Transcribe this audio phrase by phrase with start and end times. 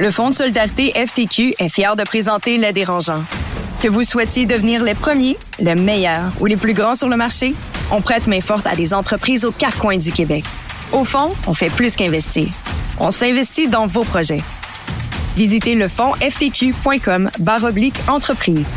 [0.00, 3.24] Le Fonds de solidarité FTQ est fier de présenter Les Dérangeants.
[3.80, 7.52] Que vous souhaitiez devenir les premiers, les meilleurs ou les plus grands sur le marché,
[7.90, 10.44] on prête main forte à des entreprises aux quatre coins du Québec.
[10.92, 12.46] Au fond, on fait plus qu'investir.
[13.00, 14.42] On s'investit dans vos projets.
[15.36, 17.30] Visitez le ftq.com
[17.64, 18.68] oblique entreprise.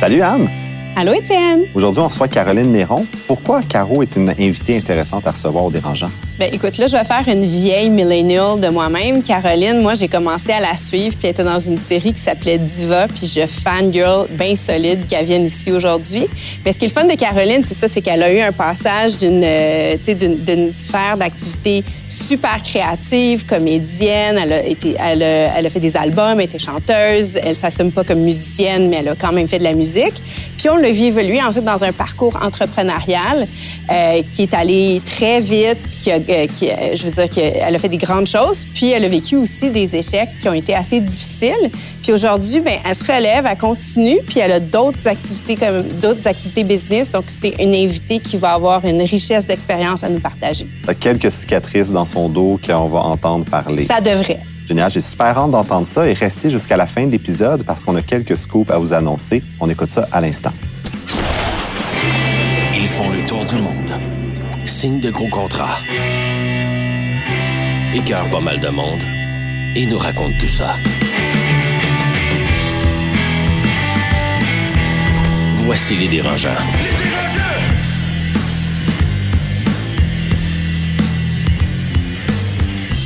[0.00, 0.50] Salut Anne.
[0.96, 1.60] Allô Étienne.
[1.74, 3.06] Aujourd'hui, on reçoit Caroline Néron.
[3.28, 6.10] Pourquoi Caro est une invitée intéressante à recevoir au dérangeant?
[6.38, 9.22] Ben écoute, là, je vais faire une vieille millennial de moi-même.
[9.22, 12.58] Caroline, moi, j'ai commencé à la suivre, puis elle était dans une série qui s'appelait
[12.58, 16.26] Diva, puis je fangirl bien solide qu'elle vienne ici aujourd'hui.
[16.62, 18.52] Mais ce qui est le fun de Caroline, c'est ça, c'est qu'elle a eu un
[18.52, 24.38] passage d'une, euh, d'une sphère d'activité super créative, comédienne.
[24.40, 27.38] Elle a, été, elle, a, elle a fait des albums, elle était chanteuse.
[27.42, 30.22] Elle s'assume pas comme musicienne, mais elle a quand même fait de la musique.
[30.58, 33.46] Puis on l'a vu évoluer ensuite dans un parcours entrepreneurial
[33.90, 37.78] euh, qui est allé très vite, qui a euh, euh, je veux dire qu'elle a
[37.78, 41.00] fait des grandes choses, puis elle a vécu aussi des échecs qui ont été assez
[41.00, 41.70] difficiles.
[42.02, 46.26] Puis aujourd'hui, ben, elle se relève, elle continue, puis elle a d'autres activités comme d'autres
[46.26, 47.10] activités business.
[47.10, 50.66] Donc c'est une invitée qui va avoir une richesse d'expérience à nous partager.
[50.84, 53.86] Il y a quelques cicatrices dans son dos qu'on va entendre parler.
[53.86, 54.40] Ça devrait.
[54.68, 57.94] Génial, j'ai super hâte d'entendre ça et restez jusqu'à la fin de l'épisode parce qu'on
[57.94, 59.42] a quelques scoops à vous annoncer.
[59.60, 60.52] On écoute ça à l'instant.
[62.74, 63.92] Ils font le tour du monde.
[64.64, 65.78] Signe de gros contrats
[67.96, 69.02] écœure pas mal de monde
[69.74, 70.76] et nous raconte tout ça.
[75.64, 76.50] Voici les dérangeants.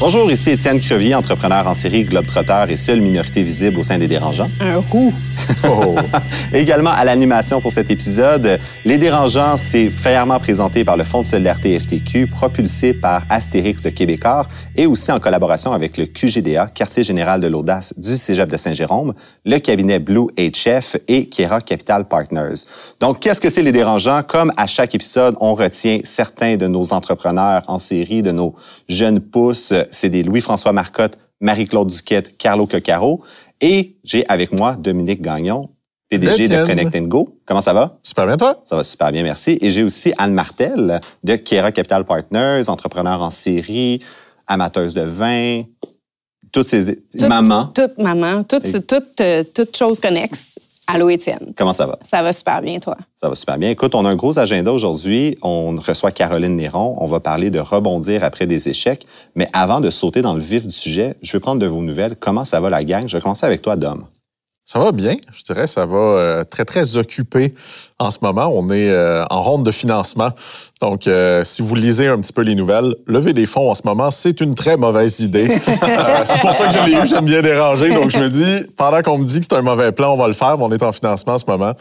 [0.01, 4.09] Bonjour, ici Étienne Crevier, entrepreneur en série, globetrotter et seule minorité visible au sein des
[4.09, 4.51] dérangeants.
[4.61, 5.15] Un roux.
[5.69, 5.97] Oh.
[6.53, 11.27] Également à l'animation pour cet épisode, Les Dérangeants, c'est fièrement présenté par le Fonds de
[11.27, 17.03] solidarité FTQ, propulsé par Astérix de Québécois et aussi en collaboration avec le QGDA, Quartier
[17.03, 22.67] général de l'audace du Cégep de Saint-Jérôme, le cabinet Blue HF et Kiera Capital Partners.
[23.01, 24.23] Donc, qu'est-ce que c'est Les Dérangeants?
[24.23, 28.55] Comme à chaque épisode, on retient certains de nos entrepreneurs en série, de nos
[28.89, 29.73] jeunes pousses.
[29.91, 33.23] C'est des Louis-François Marcotte, Marie-Claude Duquette, Carlo Coccaro.
[33.61, 35.71] Et j'ai avec moi Dominique Gagnon,
[36.09, 37.37] PDG de Connect Go.
[37.47, 37.99] Comment ça va?
[38.03, 38.65] Super bien, toi?
[38.69, 39.59] Ça va super bien, merci.
[39.61, 44.03] Et j'ai aussi Anne Martel de Kiera Capital Partners, entrepreneur en série,
[44.47, 45.63] amateuse de vin,
[46.53, 47.67] toutes ces mamans.
[47.75, 50.59] Toutes mamans, toutes, toutes, euh, toutes choses connexes.
[50.93, 51.53] Allô, Étienne.
[51.57, 51.99] Comment ça va?
[52.03, 52.97] Ça va super bien, toi?
[53.21, 53.71] Ça va super bien.
[53.71, 55.39] Écoute, on a un gros agenda aujourd'hui.
[55.41, 56.97] On reçoit Caroline Néron.
[56.99, 59.07] On va parler de rebondir après des échecs.
[59.37, 62.17] Mais avant de sauter dans le vif du sujet, je vais prendre de vos nouvelles.
[62.17, 63.07] Comment ça va la gang?
[63.07, 64.07] Je vais commencer avec toi, Dom.
[64.73, 67.57] Ça va bien, je dirais, ça va euh, très, très occupé
[67.99, 68.53] en ce moment.
[68.55, 70.31] On est euh, en ronde de financement.
[70.81, 73.83] Donc, euh, si vous lisez un petit peu les nouvelles, lever des fonds en ce
[73.85, 75.61] moment, c'est une très mauvaise idée.
[76.25, 77.93] c'est pour ça que je l'ai eu, j'aime bien déranger.
[77.93, 80.29] Donc, je me dis, pendant qu'on me dit que c'est un mauvais plan, on va
[80.29, 81.73] le faire, mais on est en financement en ce moment.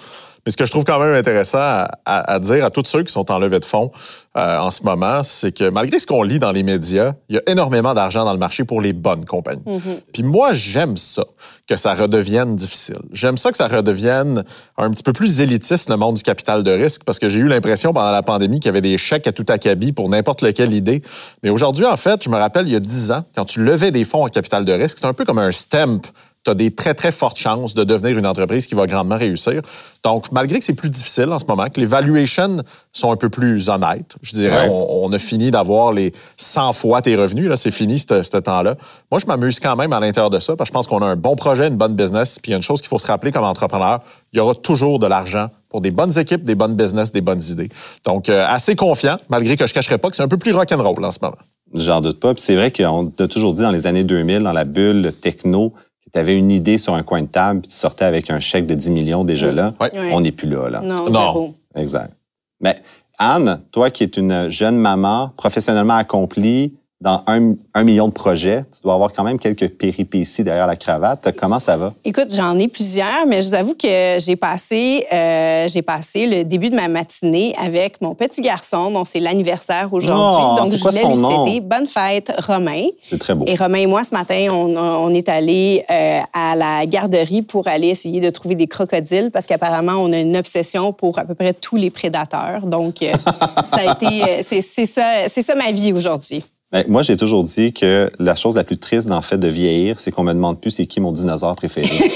[0.45, 3.29] Mais ce que je trouve quand même intéressant à, dire à tous ceux qui sont
[3.31, 3.91] en levée de fonds
[4.38, 7.39] euh, en ce moment, c'est que malgré ce qu'on lit dans les médias, il y
[7.39, 9.61] a énormément d'argent dans le marché pour les bonnes compagnies.
[9.66, 10.01] Mm-hmm.
[10.13, 11.25] Puis moi, j'aime ça,
[11.67, 13.00] que ça redevienne difficile.
[13.11, 14.44] J'aime ça que ça redevienne
[14.77, 17.47] un petit peu plus élitiste, le monde du capital de risque, parce que j'ai eu
[17.47, 20.73] l'impression pendant la pandémie qu'il y avait des chèques à tout acabit pour n'importe lequel
[20.73, 21.01] idée.
[21.44, 23.91] Mais aujourd'hui, en fait, je me rappelle, il y a 10 ans, quand tu levais
[23.91, 26.01] des fonds en capital de risque, c'était un peu comme un stamp
[26.44, 29.61] tu as des très, très fortes chances de devenir une entreprise qui va grandement réussir.
[30.03, 32.63] Donc, malgré que c'est plus difficile en ce moment, que les valuations
[32.94, 37.16] sont un peu plus honnêtes, je dirais, on, a fini d'avoir les 100 fois tes
[37.16, 38.75] revenus, là, c'est fini ce temps-là.
[39.11, 41.05] Moi, je m'amuse quand même à l'intérieur de ça, parce que je pense qu'on a
[41.05, 43.07] un bon projet, une bonne business, puis il y a une chose qu'il faut se
[43.07, 44.00] rappeler comme entrepreneur,
[44.31, 47.41] il y aura toujours de l'argent pour des bonnes équipes, des bonnes business, des bonnes
[47.50, 47.69] idées.
[48.06, 50.53] Donc, euh, assez confiant, malgré que je ne cacherai pas que c'est un peu plus
[50.53, 51.38] rock'n'roll en ce moment.
[51.73, 52.33] J'en doute pas.
[52.33, 55.73] Puis c'est vrai qu'on a toujours dit dans les années 2000, dans la bulle techno,
[56.12, 58.66] tu avais une idée sur un coin de table, puis tu sortais avec un chèque
[58.68, 59.74] de 10 millions déjà là.
[60.12, 60.70] On n'est plus là.
[60.70, 60.81] là.
[60.81, 61.53] Non, non.
[61.75, 62.14] Exact.
[62.62, 62.81] Mais
[63.18, 68.82] Anne, toi qui es une jeune maman professionnellement accomplie, dans un, million de projets, tu
[68.84, 71.34] dois avoir quand même quelques péripéties derrière la cravate.
[71.40, 71.94] Comment ça va?
[72.04, 76.44] Écoute, j'en ai plusieurs, mais je vous avoue que j'ai passé, euh, j'ai passé le
[76.44, 80.44] début de ma matinée avec mon petit garçon, dont c'est l'anniversaire aujourd'hui.
[80.44, 82.88] Oh, Donc, je voulais lui céder Bonne fête, Romain.
[83.02, 83.45] C'est très beau.
[83.48, 87.88] Et Romain et moi, ce matin, on, est allés euh, à la garderie pour aller
[87.88, 91.54] essayer de trouver des crocodiles parce qu'apparemment, on a une obsession pour à peu près
[91.54, 92.66] tous les prédateurs.
[92.66, 93.13] Donc, euh,
[93.66, 96.44] ça a été, c'est ça, ça ma vie aujourd'hui.
[96.71, 99.48] Ben, moi, j'ai toujours dit que la chose la plus triste dans le fait de
[99.48, 101.89] vieillir, c'est qu'on me demande plus c'est qui mon dinosaure préféré.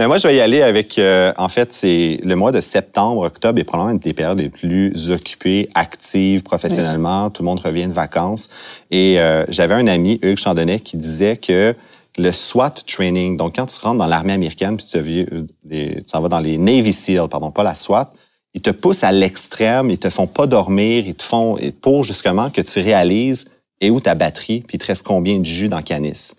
[0.00, 3.22] Mais moi, je vais y aller avec, euh, en fait, c'est le mois de septembre,
[3.22, 7.30] octobre est probablement une des périodes les plus occupées, actives professionnellement.
[7.30, 8.48] Tout le monde revient de vacances.
[8.90, 11.76] Et euh, j'avais un ami, Hugues Chandonnet, qui disait que
[12.16, 16.20] le SWAT training, donc quand tu rentres dans l'armée américaine, puis tu, euh, tu s'en
[16.20, 18.10] vas dans les Navy SEAL, pardon, pas la SWAT,
[18.58, 22.50] ils te poussent à l'extrême, ils te font pas dormir, ils te font pour justement
[22.50, 23.44] que tu réalises
[23.80, 26.32] et où ta batterie, puis il te reste combien de jus dans canis.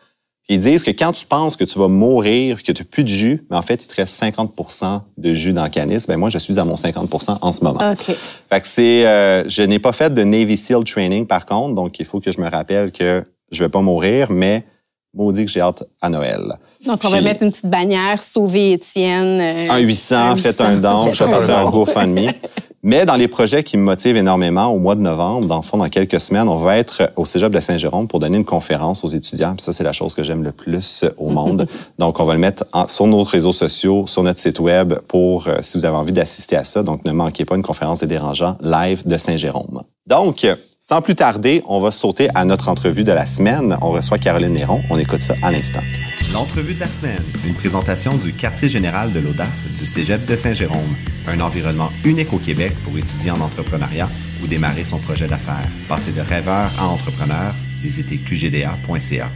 [0.43, 3.05] Puis ils disent que quand tu penses que tu vas mourir, que tu n'as plus
[3.05, 6.03] de jus, mais en fait, il te reste 50% de jus dans canis.
[6.09, 7.93] Ben moi, je suis à mon 50% en ce moment.
[7.93, 8.13] OK.
[8.49, 12.01] Fait que c'est, euh, je n'ai pas fait de Navy SEAL training par contre, donc
[12.01, 14.65] il faut que je me rappelle que je vais pas mourir, mais
[15.13, 16.41] maudit que j'ai hâte à Noël.
[16.85, 19.39] Donc, on va mettre une petite bannière, sauver Étienne.
[19.41, 21.69] euh, un 800, faites un don, Faites un un.
[21.69, 22.31] GoFundMe.
[22.81, 25.75] Mais dans les projets qui me motivent énormément, au mois de novembre, dans le fond,
[25.75, 29.09] dans quelques semaines, on va être au Cégep de Saint-Jérôme pour donner une conférence aux
[29.09, 29.53] étudiants.
[29.55, 31.67] Puis ça, c'est la chose que j'aime le plus au monde.
[31.99, 35.47] Donc, on va le mettre en- sur nos réseaux sociaux, sur notre site web pour,
[35.49, 36.81] euh, si vous avez envie d'assister à ça.
[36.81, 39.81] Donc, ne manquez pas une conférence des dérangeants live de Saint-Jérôme.
[40.07, 40.47] Donc,
[40.89, 43.77] sans plus tarder, on va sauter à notre entrevue de la semaine.
[43.83, 44.81] On reçoit Caroline Néron.
[44.89, 45.83] On écoute ça à l'instant.
[46.33, 50.95] L'entrevue de la semaine, une présentation du quartier général de l'audace du Cégep de Saint-Jérôme,
[51.27, 54.09] un environnement unique au Québec pour étudier en entrepreneuriat
[54.43, 55.69] ou démarrer son projet d'affaires.
[55.87, 57.53] Passer de rêveur à entrepreneur,
[57.83, 59.29] visitez qgda.ca.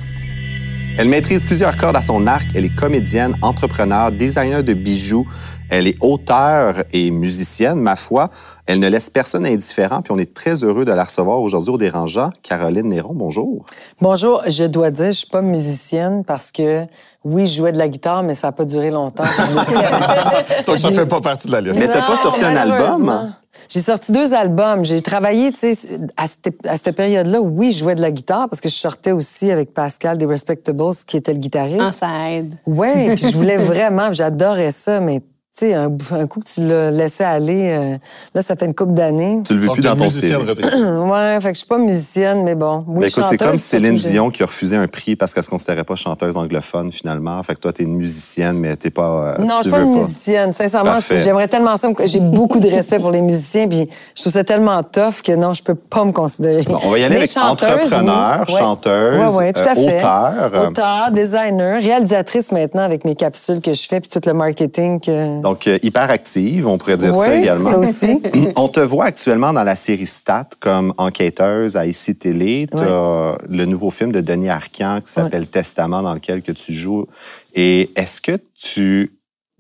[0.95, 2.49] Elle maîtrise plusieurs cordes à son arc.
[2.53, 5.25] Elle est comédienne, entrepreneur, designer de bijoux.
[5.71, 8.29] Elle est auteure et musicienne, ma foi.
[8.67, 11.77] Elle ne laisse personne indifférent, puis on est très heureux de la recevoir aujourd'hui au
[11.77, 12.29] Dérangeant.
[12.43, 13.65] Caroline Néron, bonjour.
[14.01, 16.85] Bonjour, je dois dire, je suis pas musicienne parce que
[17.23, 19.23] oui, je jouais de la guitare, mais ça n'a pas duré longtemps.
[20.67, 21.79] Donc, ça fait pas partie de la liste.
[21.79, 23.33] Mais t'as pas sorti un album?
[23.69, 24.85] J'ai sorti deux albums.
[24.85, 28.49] J'ai travaillé, tu sais, à cette, à cette période-là, oui, je jouais de la guitare
[28.49, 31.81] parce que je sortais aussi avec Pascal des Respectables, qui était le guitariste.
[31.81, 32.55] Ah, ça aide.
[32.65, 35.21] Ouais, puis je voulais vraiment, puis j'adorais ça, mais
[35.55, 37.97] tu sais, un, un coup que tu l'as laissé aller, euh,
[38.33, 39.39] là, ça fait une couple d'années.
[39.45, 40.35] Tu le veux Donc, plus dans ton CV.
[40.35, 42.83] ouais, fait que je suis pas musicienne, mais bon.
[42.87, 45.43] Oui, Ben écoute, c'est chanteuse, comme Céline Dion qui a refusé un prix parce qu'elle
[45.43, 47.41] se considérait pas chanteuse anglophone finalement.
[47.43, 49.35] Fait que toi, t'es une musicienne, mais t'es pas.
[49.39, 49.97] euh, Non, je tu suis pas veux une pas.
[49.99, 50.53] musicienne.
[50.53, 51.87] Sincèrement, j'aimerais tellement ça.
[52.05, 55.53] J'ai beaucoup de respect pour les musiciens, puis je trouve ça tellement tough que non,
[55.53, 56.63] je peux pas me considérer.
[56.63, 58.55] Bon, on va y aller Mais avec chanteuse, entrepreneur, oui.
[58.57, 59.97] Chanteuse, Ouais, ouais, tout à euh, fait.
[59.97, 60.33] auteur.
[60.55, 64.99] euh, Auteur, designer, réalisatrice maintenant avec mes capsules que je fais, puis tout le marketing
[64.99, 65.42] que.
[65.43, 67.69] Donc, euh, hyper active, on pourrait dire ça également.
[67.69, 68.21] ça aussi.
[68.55, 72.67] On te voit actuellement dans la série Stat comme enquêteuse à ICI Télé.
[72.75, 76.73] Tu as le nouveau film de Denis Arcand qui s'appelle Testament dans lequel que tu
[76.73, 77.07] joues.
[77.53, 79.13] Et est-ce que tu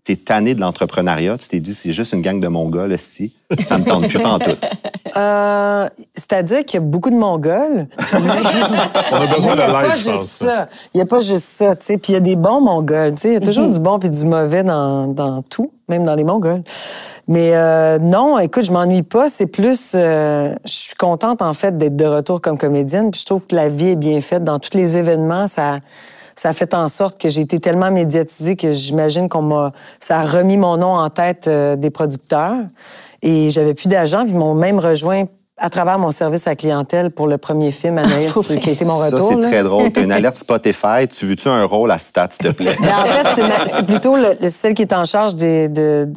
[0.03, 1.37] t'es tanné de l'entrepreneuriat?
[1.37, 3.33] Tu t'es dit, c'est juste une gang de Mongols, esti.
[3.67, 4.51] Ça me tente plus en tout.
[5.15, 7.87] Euh, C'est-à-dire qu'il y a beaucoup de Mongols.
[8.13, 10.27] On a besoin Mais de n'y a pas l'aide, je juste pense.
[10.27, 10.67] ça.
[10.93, 11.97] Il n'y a pas juste ça, tu sais.
[11.97, 13.27] Puis il y a des bons Mongols, tu sais.
[13.29, 16.23] Il y a toujours du bon puis du mauvais dans, dans tout, même dans les
[16.23, 16.63] Mongols.
[17.27, 19.29] Mais euh, non, écoute, je m'ennuie pas.
[19.29, 23.11] C'est plus, euh, je suis contente en fait d'être de retour comme comédienne.
[23.11, 25.47] Puis je trouve que la vie est bien faite dans tous les événements.
[25.47, 25.79] Ça,
[26.35, 30.19] ça a fait en sorte que j'ai été tellement médiatisée que j'imagine qu'on m'a, ça
[30.19, 32.57] a remis mon nom en tête euh, des producteurs.
[33.21, 35.25] Et j'avais plus d'agents, ils m'ont même rejoint
[35.63, 38.83] à travers mon service à la clientèle pour le premier film Anaïs, qui a été
[38.83, 39.21] mon retour.
[39.21, 39.41] Ça, c'est là.
[39.47, 39.91] très drôle.
[39.93, 41.07] Tu as une alerte Spotify.
[41.09, 42.75] Tu veux-tu un rôle à Stat, s'il te plaît?
[42.81, 46.09] Mais en fait, c'est plutôt le- le- celle qui est en charge des- de,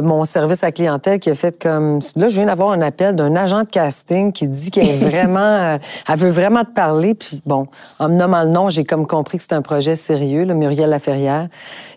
[0.00, 2.00] mon service à clientèle qui a fait comme...
[2.14, 5.40] Là, je viens d'avoir un appel d'un agent de casting qui dit qu'elle est vraiment...
[5.40, 5.78] euh,
[6.08, 7.14] elle veut vraiment te parler.
[7.14, 7.66] Puis bon,
[7.98, 10.90] en me nommant le nom, j'ai comme compris que c'est un projet sérieux, là, Muriel
[10.90, 11.48] Laferrière.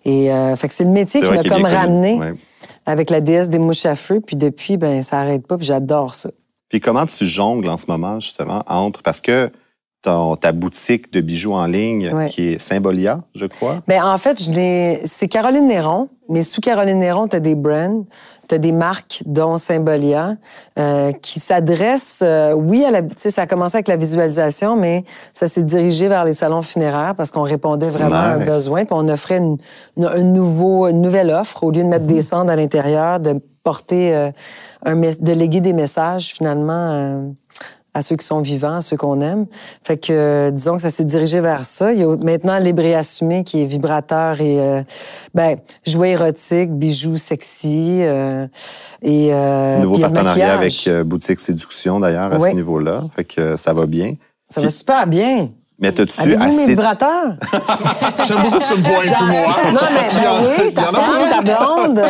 [0.06, 2.34] Et euh, fait que c'est le métier qui m'a comme ramené Ouais.
[2.86, 4.22] avec la déesse des mouches à feu.
[4.26, 6.30] Puis depuis, ben ça arrête pas, puis j'adore ça.
[6.70, 9.02] Puis comment tu jongles en ce moment, justement, entre...
[9.02, 9.50] Parce que
[10.02, 12.28] ton- ta boutique de bijoux en ligne, Ouais.
[12.30, 13.82] qui est Symbolia, je crois?
[13.88, 14.38] Ben, en fait,
[15.06, 18.06] c'est Caroline Néron, mais sous Caroline Néron, tu as des brands,
[18.48, 20.36] tu as des marques, dont Symbolia,
[20.78, 24.76] euh, qui s'adressent, euh, oui, à la, tu sais, ça a commencé avec la visualisation,
[24.78, 28.86] mais ça s'est dirigé vers les salons funéraires parce qu'on répondait vraiment à un besoin,
[28.86, 29.58] puis on offrait une,
[29.98, 33.42] une, un nouveau, une nouvelle offre au lieu de mettre des cendres à l'intérieur, de
[33.64, 34.32] porter, euh,
[34.86, 36.92] un, de léguer des messages finalement.
[36.92, 37.22] euh,
[37.94, 39.48] à ceux qui sont vivants, à ceux qu'on aime.
[39.84, 41.92] Fait que, euh, disons que ça s'est dirigé vers ça.
[41.94, 44.84] Il y a maintenant Libré Assumé qui est vibrateur et, euh,
[45.34, 48.46] ben, jouets érotiques, bijoux sexy euh,
[49.02, 49.30] et...
[49.34, 52.50] Euh, Nouveau partenariat avec euh, Boutique Séduction, d'ailleurs, à Oui.
[52.52, 53.06] ce niveau-là.
[53.16, 54.14] Fait que ça va bien.
[54.48, 55.50] Ça va super bien.
[55.80, 56.68] Mais t'as-tu Avez-vous mes assez...
[56.70, 57.36] vibrateurs?
[58.28, 59.56] J'aime beaucoup que tu me pointes tout moi.
[59.72, 62.02] Non, mais ben oui, ta femme, ta blonde.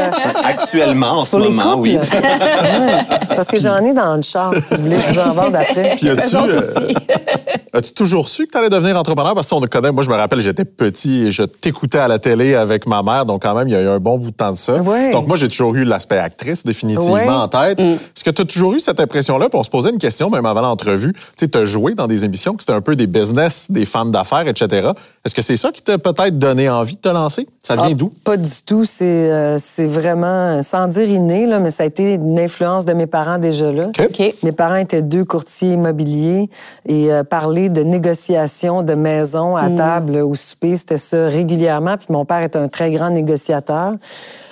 [0.43, 1.89] Actuellement, en ce Sur les moment, couples.
[1.89, 1.97] oui.
[2.07, 3.05] Ouais,
[3.35, 5.95] Parce que j'en ai dans le char, si vous voulez, je vous en vende après.
[5.97, 6.61] Puis as-tu, euh,
[7.73, 9.35] as-tu toujours su que tu allais devenir entrepreneur?
[9.35, 9.91] Parce qu'on te connaît.
[9.91, 13.25] Moi, je me rappelle, j'étais petit et je t'écoutais à la télé avec ma mère.
[13.25, 14.75] Donc, quand même, il y a eu un bon bout de temps de ça.
[14.75, 15.11] Ouais.
[15.11, 17.27] Donc, moi, j'ai toujours eu l'aspect actrice définitivement Ouais.
[17.29, 17.79] en tête.
[17.79, 19.49] Est-ce que tu as toujours eu cette impression-là?
[19.49, 21.13] Puis on se posait une question, même avant l'entrevue.
[21.13, 23.85] Tu sais, tu as joué dans des émissions que c'était un peu des business, des
[23.85, 24.91] femmes d'affaires, etc.
[25.25, 27.47] Est-ce que c'est ça qui t'a peut-être donné envie de te lancer?
[27.61, 28.09] Ça vient Ah, d'où?
[28.23, 28.85] Pas du tout.
[28.85, 32.93] C'est euh, c'est vraiment, sans dire inné, là, mais ça a été une influence de
[32.93, 33.89] mes parents déjà là.
[33.99, 34.35] OK.
[34.43, 36.49] Mes parents étaient deux courtiers immobiliers
[36.85, 41.97] et euh, parler de négociation de maison à table au souper, c'était ça régulièrement.
[41.97, 43.93] Puis mon père est un très grand négociateur,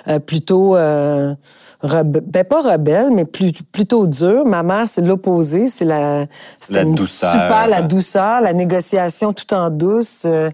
[0.08, 1.34] euh, plutôt, euh,
[1.82, 4.44] rebe- ben pas rebelle, mais plus- plutôt dur.
[4.44, 5.68] Ma mère, c'est l'opposé.
[5.68, 6.26] C'est la,
[6.70, 7.30] La une douceur.
[7.32, 10.22] super la douceur, la négociation tout en douce.
[10.24, 10.50] Euh,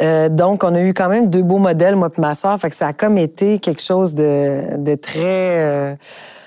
[0.00, 2.58] euh, donc, on a eu quand même deux beaux modèles, moi et ma soeur.
[2.58, 5.20] Fait que ça a comme été quelque chose de, de très...
[5.24, 5.94] euh,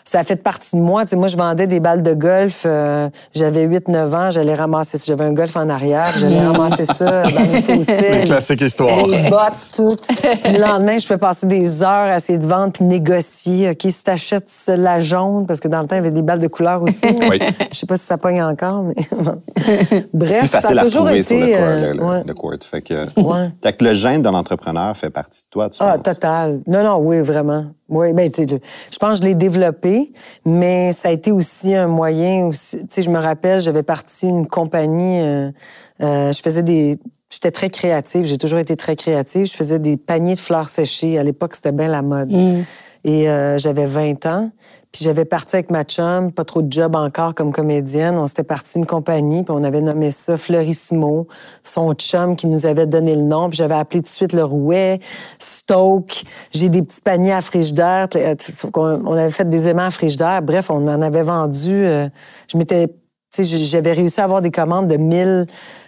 [0.07, 1.03] ça a fait partie de moi.
[1.03, 2.63] Tu sais, moi, je vendais des balles de golf.
[2.65, 4.29] euh, j'avais 8-9 ans.
[4.31, 4.99] J'allais ramasser...
[5.03, 6.13] J'avais un golf en arrière.
[6.17, 7.67] J'allais ramasser ça dans les.
[8.19, 9.07] Une classique histoire.
[9.07, 10.07] Les bottes, toutes.
[10.43, 13.71] Puis le lendemain, je peux passer des heures à essayer de vendre puis négocier.
[13.71, 16.39] OK, si t'achètes la jaune, parce que dans le temps, il y avait des balles
[16.39, 17.03] de couleur aussi.
[17.27, 17.39] Oui.
[17.71, 18.93] Je sais pas si ça pogne encore, mais...
[20.13, 21.23] Bref, plus ça facile a à toujours retrouver été...
[21.23, 22.23] sur le, court, euh, le- le- ouais.
[22.27, 22.53] le court.
[22.69, 23.49] Fait que, Ouais.
[23.63, 26.13] fait que le gène de l'entrepreneur fait partie de toi, tu Ah, penses?
[26.15, 26.59] total.
[26.67, 27.65] Non, non, oui, vraiment.
[27.87, 28.59] Oui, ben, tu sais, le-
[28.91, 30.11] je pense que je l'ai développé,
[30.43, 32.79] mais ça a été aussi un moyen aussi.
[32.79, 35.51] Tu sais, je me rappelle, j'avais parti une compagnie, euh,
[36.01, 36.97] euh, je faisais des.
[37.31, 39.45] J'étais très créative, j'ai toujours été très créative.
[39.47, 41.17] Je faisais des paniers de fleurs séchées.
[41.19, 42.31] À l'époque, c'était bien la mode.
[43.03, 44.49] Et euh, j'avais 20 ans.
[44.95, 48.15] Puis j'avais parti avec ma chum, pas trop de job encore comme comédienne.
[48.15, 51.27] On s'était parti une compagnie, puis on avait nommé ça Florissimo.
[51.63, 54.45] Son chum qui nous avait donné le nom, puis j'avais appelé tout de suite le
[54.45, 55.01] Rouet,
[55.37, 56.23] Stoke.
[56.51, 58.07] J'ai des petits paniers à frigidaire.
[58.73, 60.41] On avait fait des aimants à frigidaire.
[60.41, 61.73] Bref, on en avait vendu.
[61.73, 62.07] euh,
[62.47, 62.87] je m'étais...
[63.37, 65.47] J'avais réussi à avoir des commandes de 1000,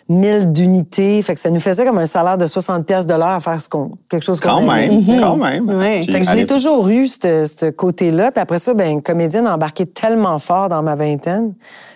[0.09, 1.21] 1000 d'unités.
[1.21, 3.59] Fait que ça nous faisait comme un salaire de 60 pièces de l'heure à faire
[3.59, 5.19] ce qu'on, quelque chose Quand aimait, même, tu sais.
[5.19, 5.67] quand même.
[5.69, 6.01] Ouais.
[6.03, 8.31] Puis, Fait que je l'ai toujours eu, ce ce côté-là.
[8.31, 11.53] Puis après ça, ben, comédienne embarqué tellement fort dans ma vingtaine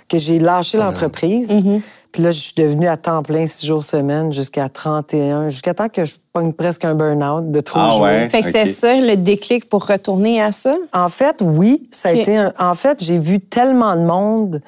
[0.09, 1.63] que j'ai lâché l'entreprise.
[2.11, 5.87] Puis là, je suis devenue à temps plein, six jours semaine, jusqu'à 31, jusqu'à temps
[5.87, 8.01] que je pogne presque un burn-out de trop Ah jouer.
[8.03, 8.29] ouais?
[8.29, 10.75] Fait que c'était ça le déclic pour retourner à ça?
[10.93, 14.61] En fait, oui, ça a été un- En fait, j'ai vu tellement de monde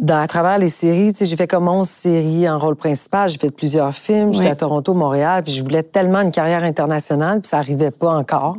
[0.00, 1.12] dans, à travers les séries.
[1.12, 3.28] Tu sais, j'ai fait comme 11 séries en rôle principal.
[3.28, 4.32] J'ai fait plusieurs films.
[4.34, 5.42] J'étais à Toronto, Montréal.
[5.44, 8.56] Puis je voulais tellement une carrière internationale, puis ça arrivait pas encore.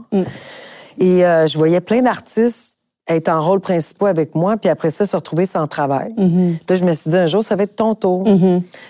[0.99, 2.75] Et euh, je voyais plein d'artistes
[3.09, 6.13] être en rôle principal avec moi, puis après ça, se retrouver sans travail.
[6.17, 8.25] Puis Là, je me suis dit, un jour, ça va être ton tour.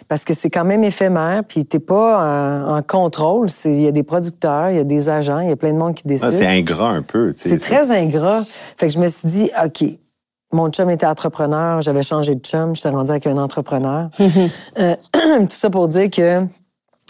[0.08, 3.48] Parce que c'est quand même éphémère, puis t'es pas en, en contrôle.
[3.52, 5.72] C'est- Il y a des producteurs, il y a des agents, il y a plein
[5.72, 6.32] de monde qui Ah, décide.
[6.32, 7.32] c'est ingrat un peu.
[7.34, 8.42] tu sais, C'est très ingrat.
[8.78, 9.84] Fait que je me suis dit, OK,
[10.52, 14.10] mon chum était entrepreneur, j'avais changé de chum, j'étais rendue avec un entrepreneur.
[14.80, 14.96] Euh,
[15.40, 16.44] tout ça pour dire que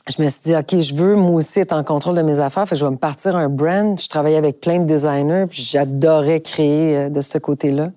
[0.09, 2.67] je me suis dit, OK, je veux moi aussi être en contrôle de mes affaires,
[2.67, 3.99] fait que je vais me partir un brand.
[3.99, 7.91] Je travaillais avec plein de designers, puis j'adorais créer euh, de ce côté-là.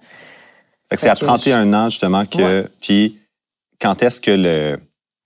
[0.88, 2.62] Fait que c'est à Fait que 31 ans, justement, que.
[2.62, 2.66] Ouais.
[2.80, 3.18] Puis,
[3.80, 4.80] quand est-ce que le,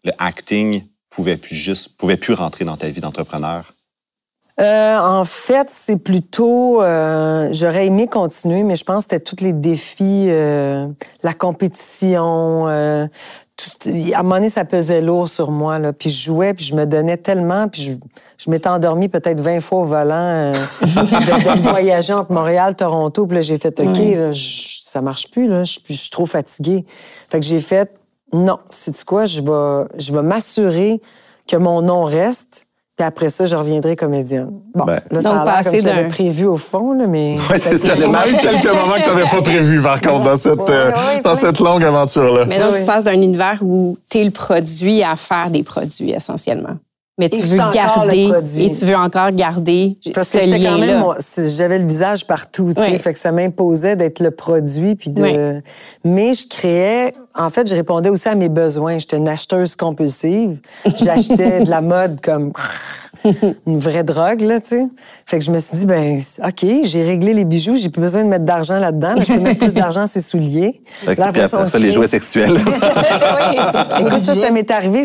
[0.05, 3.73] le acting pouvait plus juste, pouvait plus rentrer dans ta vie d'entrepreneur?
[4.61, 6.81] Euh, en fait, c'est plutôt.
[6.81, 10.87] euh, J'aurais aimé continuer, mais je pense que c'était tous les défis, euh,
[11.25, 12.69] la compétition.
[12.69, 13.07] euh,
[13.57, 15.79] tout- à un moment donné, ça pesait lourd sur moi.
[15.79, 15.93] Là.
[15.93, 17.93] Puis je jouais, puis je me donnais tellement, puis je,
[18.39, 23.27] je m'étais endormie peut-être 20 fois au volant euh, de, de voyager entre Montréal, Toronto.
[23.27, 25.49] Puis là, j'ai fait OK, là, je- ça marche plus.
[25.49, 26.85] Là, je, je suis trop fatiguée.
[27.29, 27.91] Fait que j'ai fait
[28.33, 31.01] non, c'est quoi, je vais, je vais m'assurer
[31.49, 32.64] que mon nom reste.
[32.97, 34.51] Puis après ça, je reviendrai comédienne.
[34.73, 35.01] Bon, Ben.
[35.11, 37.37] là, ça Donc, a l'air comme j'avais d'un- prévu au fond, là, mais...
[37.51, 37.89] Ouais, c'est ça.
[37.97, 40.55] Il y a eu quelques moments que tu n'avais pas prévu, par contre, dans cette,
[40.61, 42.45] Ouais, euh, ouais, dans cette longue aventure-là.
[42.47, 42.79] Mais donc, Oui.
[42.79, 46.77] tu passes d'un univers où tu es le produit à faire des produits essentiellement.
[47.19, 50.79] Mais tu Et veux garder et tu veux encore garder Parce ce que j'étais quand
[50.79, 51.05] même,
[51.57, 52.99] j'avais le visage partout, tu sais, Oui.
[52.99, 55.23] fait que ça m'imposait d'être le produit, puis de.
[55.23, 55.37] Oui.
[56.05, 58.99] Mais je créais, en fait, je répondais aussi à mes besoins.
[58.99, 60.59] J'étais une acheteuse compulsive.
[61.03, 62.53] J'achetais de la mode comme.
[63.67, 64.87] une vraie drogue, là, tu sais.
[65.25, 68.23] Fait que je me suis dit, ben, OK, j'ai réglé les bijoux, j'ai plus besoin
[68.23, 69.15] de mettre d'argent là-dedans.
[69.15, 70.83] Là, je peux mettre plus d'argent ses souliers.
[71.07, 72.55] Fait que- Là, puis après ça, les jouets sexuels.
[74.01, 75.05] Écoute, ça, ça m'est arrivé.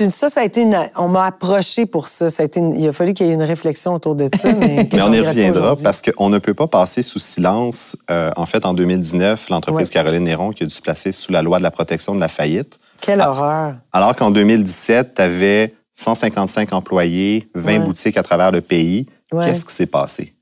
[0.00, 0.76] Une, ça, ça a été une.
[0.96, 2.30] On m'a approché pour ça.
[2.30, 4.52] ça a été une- il a fallu qu'il y ait une réflexion autour de ça.
[4.52, 7.96] Mais, on y reviendra parce qu'on ne peut pas passer sous silence.
[8.10, 9.92] euh, en fait, en 2019, l'entreprise Ouais.
[9.92, 12.28] Caroline Néron qui a dû se placer sous la loi de la protection de la
[12.28, 12.78] faillite.
[13.00, 13.30] Quelle Ah.
[13.30, 13.74] horreur.
[13.92, 17.78] Alors qu'en 2017, tu avais 155 employés, 20 Ouais.
[17.80, 19.06] boutiques à travers le pays.
[19.32, 19.44] Ouais.
[19.44, 20.34] Qu'est-ce qui s'est passé?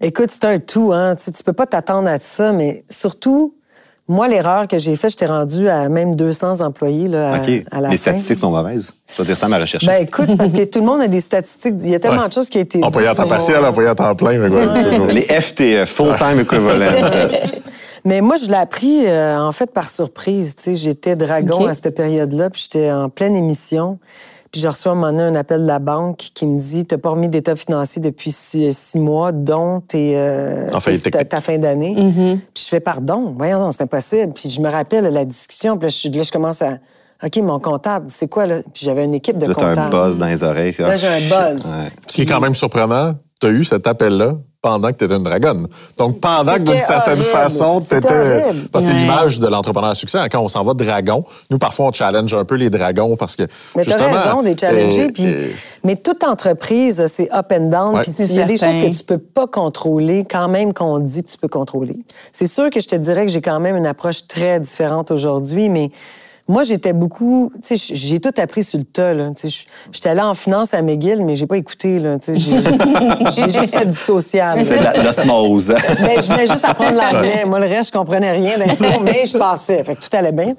[0.00, 1.16] Écoute, c'est un tout, hein.
[1.16, 3.54] Tu, sais, tu peux pas t'attendre à ça, mais surtout,
[4.06, 7.50] moi, l'erreur que j'ai faite, j'étais rendue à même 200 employés là, à, OK.
[7.70, 8.02] à la Les fin.
[8.02, 8.94] statistiques sont mauvaises.
[9.18, 9.84] Vais dire ça à ma recherche.
[9.84, 11.74] Ben écoute, parce que tout le monde a des statistiques.
[11.80, 12.28] Il y a tellement Ouais.
[12.28, 12.86] de choses qui ont été dites.
[12.86, 15.06] Employé à temps partiel, employé à temps plein, mais quoi, toujours.
[15.08, 17.10] Les FTE, Full-Time Equivalent.
[18.08, 20.54] Mais moi, je l'ai appris euh, en fait par surprise.
[20.56, 23.98] Tu sais, j'étais dragon à cette période-là, puis j'étais en pleine émission.
[24.50, 26.96] Puis je reçois un moment donné un appel de la banque qui me dit T'as
[26.96, 31.22] pas remis d'état financier depuis six, six mois, dont tes, euh, En faillite tes- ta,
[31.26, 31.94] ta fin d'année.
[32.54, 34.32] Puis je fais Pardon, voyons, non, c'est impossible.
[34.32, 36.78] Puis je me rappelle la discussion, puis là, je, là, je commence à
[37.22, 38.60] OK, mon comptable, c'est quoi là?
[38.72, 39.94] Puis j'avais une équipe de Là, t'as comptables.
[39.94, 40.74] un buzz dans les oreilles.
[40.78, 41.20] Là, j'ai un
[41.52, 41.74] buzz.
[41.74, 41.90] Ouais.
[42.06, 44.36] Ce qui est quand même surprenant, tu as eu cet appel-là?
[44.68, 45.66] Pendant que tu étais une dragonne.
[45.96, 47.30] Donc, pendant que d'une certaine horrible.
[47.30, 48.68] façon, tu horrible.
[48.70, 50.18] Parce que c'est l'image de l'entrepreneur à succès.
[50.18, 53.34] hein, Quand on s'en va dragon, nous, parfois, on challenge un peu les dragons parce
[53.36, 53.44] que.
[53.74, 55.48] Mais t'as justement, raison euh, puis- euh,
[55.84, 57.94] mais toute entreprise, c'est up and down.
[57.94, 58.02] Ouais.
[58.02, 61.22] Puis il y a des choses que tu peux pas contrôler, quand même qu'on dit
[61.22, 61.96] que tu peux contrôler.
[62.32, 65.68] C'est sûr que je te dirais que j'ai quand même une approche très différente aujourd'hui,
[65.68, 65.90] mais
[66.48, 67.52] moi, j'étais beaucoup...
[67.62, 69.30] Tu sais, j'ai tout appris sur le tas, là.
[69.36, 72.18] Tu sais, j'étais allée en finance à McGill, mais j'ai pas écouté, là.
[72.18, 72.62] Tu sais, j'ai
[73.30, 74.64] j'ai juste fait du social.
[74.64, 75.74] C'est de l'osmose.
[76.00, 77.44] Mais je voulais juste apprendre l'anglais.
[77.46, 79.84] Moi, le reste, je comprenais rien d'un cours, mais je passais.
[79.84, 80.54] Fait que tout allait bien.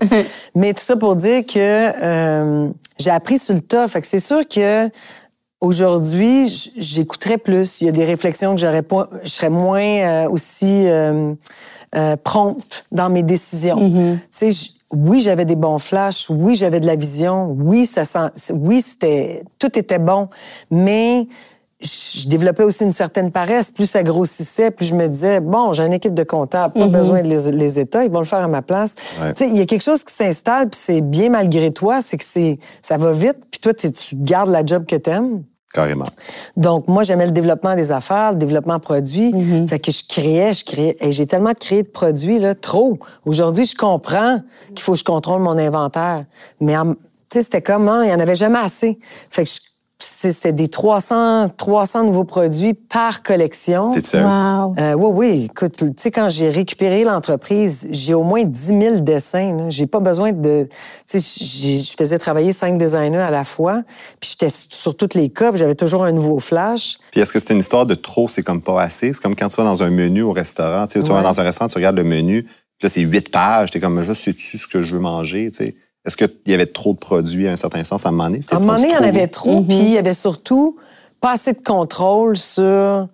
[0.55, 2.69] Mais tout ça pour dire que euh,
[2.99, 3.87] j'ai appris sur le tas.
[3.87, 4.89] Fait que c'est sûr que
[5.61, 7.81] aujourd'hui, j'écouterais plus.
[7.81, 9.09] Il y a des réflexions que j'aurais pas.
[9.23, 11.33] Je serais moins euh, aussi euh,
[11.95, 14.19] euh, prompte dans mes décisions.
[14.31, 16.29] Tu sais, oui, j'avais des bons flashs.
[16.29, 17.55] Oui, j'avais de la vision.
[17.59, 18.53] Oui, ça sent.
[18.53, 19.43] Oui, c'était.
[19.59, 20.29] Tout était bon.
[20.71, 21.27] Mais
[21.81, 23.71] je développais aussi une certaine paresse.
[23.71, 27.21] Plus ça grossissait, plus je me disais, bon, j'ai une équipe de comptables, pas besoin
[27.21, 28.95] de les, les États, ils vont le faire à ma place.
[29.21, 29.33] Ouais.
[29.33, 32.17] Tu sais, il y a quelque chose qui s'installe, puis c'est bien malgré toi, c'est
[32.17, 35.43] que c'est ça va vite, puis toi, tu tu gardes la job que t'aimes.
[35.73, 36.05] Carrément.
[36.57, 39.31] Donc, moi, j'aimais le développement des affaires, le développement produit.
[39.67, 40.97] Fait que je créais, je créais.
[40.99, 42.97] Et j'ai tellement créé de produits, là, trop.
[43.25, 46.25] Aujourd'hui, je comprends qu'il faut que je contrôle mon inventaire.
[46.59, 46.95] Mais, tu
[47.33, 48.97] sais, c'était comme, hein, il n'y en avait jamais assez.
[49.29, 49.59] Fait que je-
[50.01, 53.91] c'est- c'était des 300, 300 nouveaux produits par collection.
[53.91, 54.33] T'es sérieuse?
[54.33, 54.75] Wow.
[54.79, 55.43] Euh, oui, oui.
[55.51, 59.69] Écoute, tu sais, quand j'ai récupéré l'entreprise, j'ai au moins 10 000 dessins.
[59.69, 60.69] J'ai pas besoin de...
[61.09, 63.83] Tu sais, je faisais travailler cinq designers à la fois,
[64.19, 66.97] puis j'étais sur toutes les cas, puis j'avais toujours un nouveau flash.
[67.11, 69.11] Puis est-ce que c'est une histoire de trop, c'est comme pas assez?
[69.13, 70.87] C'est comme quand tu vas dans un menu au restaurant.
[70.87, 73.29] Tu sais, tu vas dans un restaurant, tu regardes le menu, puis là, c'est huit
[73.29, 73.71] pages.
[73.71, 75.49] T'es comme, je sais-tu ce que je veux manger?
[75.51, 75.75] Tu sais?
[76.09, 78.39] Est-ce qu'il y avait trop de produits à un certain sens à un moment donné?
[78.49, 80.75] À un moment donné, il y en trop avait trop, puis il y avait surtout
[81.21, 83.07] pas assez de contrôle sur euh,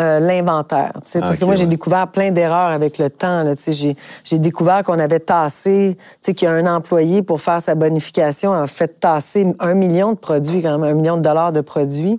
[0.00, 0.92] l'inventaire.
[0.94, 3.44] parce Ah, que moi, j'ai découvert plein d'erreurs avec le temps.
[4.24, 8.66] J'ai découvert qu'on avait tassé, qu'il y a un employé pour faire sa bonification a
[8.66, 12.18] fait tasser un million de produits, quand même, un million de dollars de produits.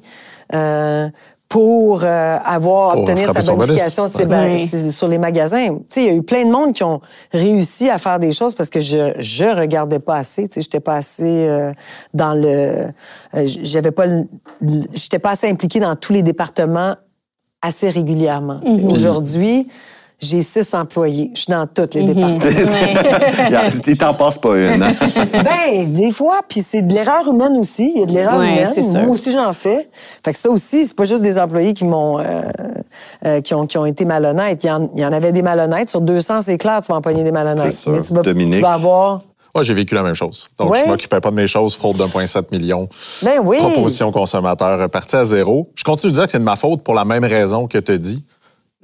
[0.54, 1.10] euh,
[1.54, 3.68] pour euh, avoir Pour obtenir sa son bonus.
[3.68, 5.68] bonification de ses c'est sur les magasins.
[5.68, 7.00] Tu sais, il y a eu plein de monde qui ont
[7.32, 10.48] réussi à faire des choses parce que je je regardais pas assez.
[10.48, 11.72] Tu sais, j'étais pas assez euh,
[12.12, 12.88] dans le,
[13.36, 14.06] euh, j'avais pas,
[14.96, 16.96] j'étais pas assez impliquée dans tous les départements
[17.62, 18.60] assez régulièrement.
[18.66, 18.92] sais.
[18.92, 19.68] Aujourd'hui,
[20.24, 21.32] j'ai six employés.
[21.36, 22.40] Je suis dans tous les départements.
[23.88, 24.84] Il t'en passe pas une.
[24.84, 24.94] hein?
[25.34, 27.92] Ben, des fois, puis c'est de l'erreur humaine aussi.
[27.96, 29.06] Il y a de l'erreur Ouais, humaine.
[29.06, 29.90] Moi aussi, j'en fais.
[30.24, 32.42] Fait que ça aussi, c'est pas juste des employés qui m'ont, euh,
[33.26, 34.64] euh, qui ont, qui ont été malhonnêtes.
[34.64, 35.90] Il y, en, il y en avait des malhonnêtes.
[35.90, 37.60] Sur 200, c'est clair, tu vas empoigner des malhonnêtes.
[37.60, 37.92] C'est sûr.
[37.92, 38.56] Mais tu vas, Dominique.
[38.56, 39.22] tu vas avoir.
[39.56, 40.50] Moi, j'ai vécu la même chose.
[40.58, 40.82] Donc, Ouais.
[40.84, 42.90] je m'occupais pas de mes choses, fraude d'1,7 million.
[43.22, 43.58] Ben oui.
[43.58, 45.70] Proposition consommateur parti à zéro.
[45.76, 48.00] Je continue de dire que c'est de ma faute pour la même raison que tu
[48.00, 48.26] dit.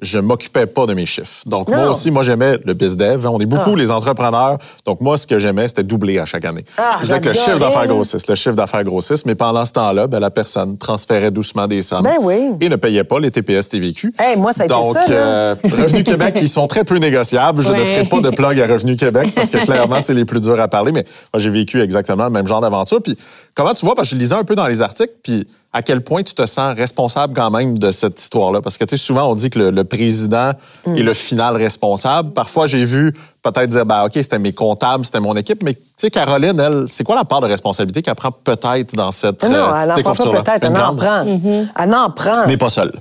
[0.02, 1.42] Je m'occupais pas de mes chiffres.
[1.46, 3.26] Donc, moi aussi, moi, j'aimais le bizdev.
[3.28, 3.78] On est beaucoup Ah.
[3.78, 4.58] les entrepreneurs.
[4.86, 6.64] Donc, moi, ce que j'aimais, c'était doubler à chaque année.
[6.78, 10.08] Ah, je que le chiffre d'affaires grossisse, le chiffre d'affaires grossisse, mais pendant ce temps-là,
[10.08, 12.04] ben, la personne transférait doucement des sommes.
[12.04, 12.52] Ben oui.
[12.62, 14.14] Et ne payait pas les TPS TVQ.
[14.18, 17.62] Hey, moi, ça a été Donc, ça, euh, Revenu Québec, ils sont très peu négociables.
[17.62, 20.40] Je ne ferai pas de plug à Revenu Québec parce que clairement, c'est les plus
[20.42, 20.92] durs à parler.
[20.92, 23.02] Mais moi, j'ai vécu exactement le même genre d'aventure.
[23.02, 23.18] Puis,
[23.54, 26.02] comment tu vois, parce que je lisais un peu dans les articles, puis à quel
[26.02, 28.62] point tu te sens responsable quand même de cette histoire-là?
[28.62, 30.52] Parce que, tu sais, souvent, on dit que le, le président
[30.86, 30.98] Mm.
[30.98, 32.32] est le final responsable.
[32.32, 35.62] Parfois, j'ai vu peut-être dire, ben, OK, c'était mes comptables, c'était mon équipe.
[35.62, 39.12] Mais, tu sais, Caroline, elle, c'est quoi la part de responsabilité qu'elle prend peut-être dans
[39.12, 41.26] cette Non, non, euh, elle en prend peut-être, elle en prend.
[41.80, 42.32] Elle en prend.
[42.42, 42.94] Mais Mais, pas seule.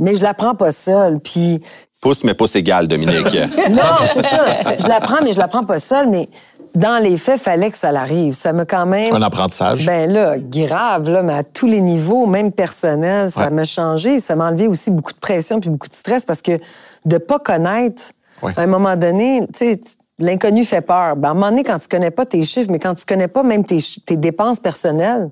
[0.00, 1.20] je la prends pas seule.
[1.20, 1.60] Puis
[2.00, 3.16] Pouce, mais pouce égal, Dominique.
[3.70, 3.82] Non,
[4.12, 4.76] c'est ça.
[4.78, 6.10] Je la prends, mais je la prends pas seule.
[6.10, 6.28] Mais
[6.74, 8.32] dans les faits, fallait que ça l'arrive.
[8.34, 9.14] Ça m'a quand même.
[9.14, 9.86] Un apprentissage.
[9.86, 13.50] Ben là, grave, là, mais à tous les niveaux, même personnel, ça Ouais.
[13.50, 14.18] m'a changé.
[14.18, 16.58] Ça m'a enlevé aussi beaucoup de pression puis beaucoup de stress parce que
[17.04, 18.02] de pas connaître,
[18.42, 18.52] Ouais.
[18.56, 19.80] à un moment donné, tu sais,
[20.18, 21.16] l'inconnu fait peur.
[21.16, 23.28] Ben, à un moment donné, quand tu connais pas tes chiffres, mais quand tu connais
[23.28, 25.30] pas même tes dépenses personnelles,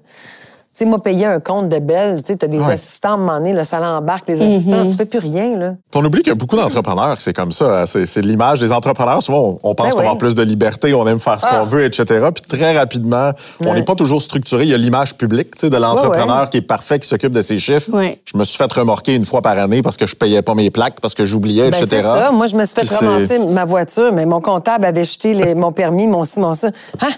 [0.74, 2.72] tu sais, moi, payer un compte de belle, tu sais, t'as des Ouais.
[2.72, 5.74] assistants, à un moment donné, là, ça l'embarque, les assistants, tu fais plus rien, là.
[5.94, 7.80] On oublie qu'il y a beaucoup d'entrepreneurs, c'est comme ça.
[7.82, 7.86] hein.
[7.86, 9.22] C'est c'est l'image des entrepreneurs.
[9.22, 11.58] Souvent, on, on pense Ben qu'on avoir plus de liberté, on aime faire ce Ah.
[11.58, 12.26] qu'on veut, etc.
[12.34, 14.64] Puis très rapidement, on n'est pas toujours structuré.
[14.64, 16.48] Il y a l'image publique tu sais, de l'entrepreneur Ouais, ouais.
[16.50, 17.90] qui est parfait, qui s'occupe de ses chiffres.
[17.92, 18.20] Ouais.
[18.24, 20.70] Je me suis fait remorquer une fois par année parce que je payais pas mes
[20.70, 21.86] plaques, parce que j'oubliais, Ben, etc.
[21.90, 22.30] c'est ça.
[22.32, 25.54] Moi, je me suis fait Puis ramasser ma voiture, mais mon comptable avait jeté les-
[25.54, 26.68] mon permis, mon ci, mon ça.
[27.00, 27.08] Hein?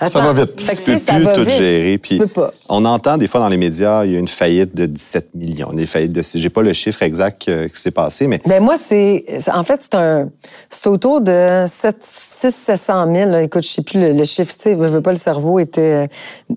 [0.00, 0.22] Attends.
[0.22, 0.60] va vite.
[0.60, 1.50] Fait que, tu peux ça plus va tout vite.
[1.50, 1.98] gérer.
[1.98, 2.50] Puis Tu peux pas.
[2.68, 5.72] on entend des fois dans les médias, il y a une faillite de 17 millions,
[5.72, 6.22] des faillites de.
[6.34, 9.24] J'ai pas le chiffre exact euh, qui s'est passé, mais Ben moi, c'est.
[9.52, 10.28] En fait, c'est un.
[10.70, 11.64] C'est autour de
[12.00, 13.30] 600 000.
[13.30, 13.42] là.
[13.42, 16.08] Écoute, je sais plus le, le chiffre, tu sais, je veux pas, le cerveau était.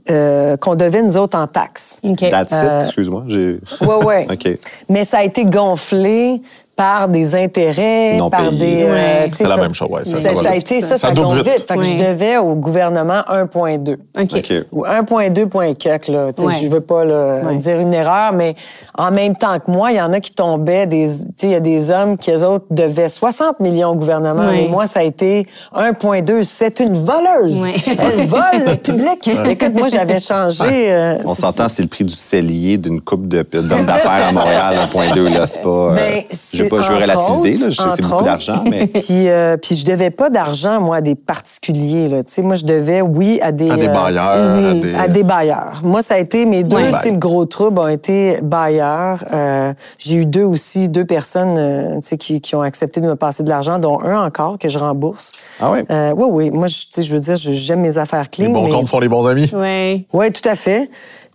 [0.09, 1.99] euh, qu'on devait, nous autres, en taxes.
[2.03, 2.19] OK.
[2.29, 3.23] that's it, Euh, excuse-moi.
[3.27, 4.27] j'ai- Ouais, ouais.
[4.31, 4.57] OK.
[4.89, 6.41] Mais ça a été gonflé
[6.77, 8.83] par des intérêts, Non par des.
[8.85, 10.71] euh, C'est la même chose, ouais, ça, Ça, ça va ça a vite.
[10.71, 11.19] été, ça, Ça ça, vite.
[11.43, 11.65] vite.
[11.67, 13.97] Fait que je devais au gouvernement 1,2.
[14.19, 14.33] OK.
[14.35, 14.53] OK.
[14.71, 16.27] ou 1.2 point quelque, là.
[16.37, 17.55] Je veux pas là, Ouais.
[17.57, 18.55] dire une erreur, mais
[18.95, 21.07] en même temps que moi, il y en a qui tombaient des.
[21.07, 24.47] Tu sais, il y a des hommes qui, eux autres, devaient 60 millions au gouvernement.
[24.47, 24.65] Ouais.
[24.65, 26.43] Et moi, ça a été 1.2.
[26.43, 27.59] C'est une voleuse.
[27.63, 27.73] Ouais.
[27.87, 29.27] Elle vole le public.
[29.49, 30.91] Écoute, moi, j'avais changé.
[30.91, 35.47] euh, On s'entend, c'est le prix du cellier d'une coupe d'affaires à Montréal, 1.2, là.
[35.47, 35.69] C'est pas.
[35.69, 36.23] euh, Ben,
[36.69, 38.87] pas, je veux entre relativiser, c'est beaucoup d'argent, mais.
[38.93, 42.07] Puis, euh, puis je devais pas d'argent, moi, à des particuliers.
[42.09, 42.23] Là.
[42.23, 43.69] Tu sais, moi, je devais, oui, à des...
[43.69, 45.81] À des euh, bailleurs, à des- à des bailleurs.
[45.83, 46.45] Moi, ça a été...
[46.45, 46.77] Mes deux
[47.13, 49.23] gros troubles ont été bailleurs.
[49.33, 53.07] Euh, J'ai eu deux aussi, deux personnes euh, tu sais, qui, qui ont accepté de
[53.07, 55.31] me passer de l'argent, dont un encore que je rembourse.
[55.59, 55.85] Ah ouais?
[55.91, 56.51] Euh, oui, oui.
[56.51, 58.51] Moi, je, tu sais, je veux dire, j'aime mes affaires Les clean.
[58.51, 58.71] bons mais...
[58.71, 59.49] comptes font les bons amis.
[59.53, 60.05] Ouais.
[60.13, 60.89] Oui, tout à fait.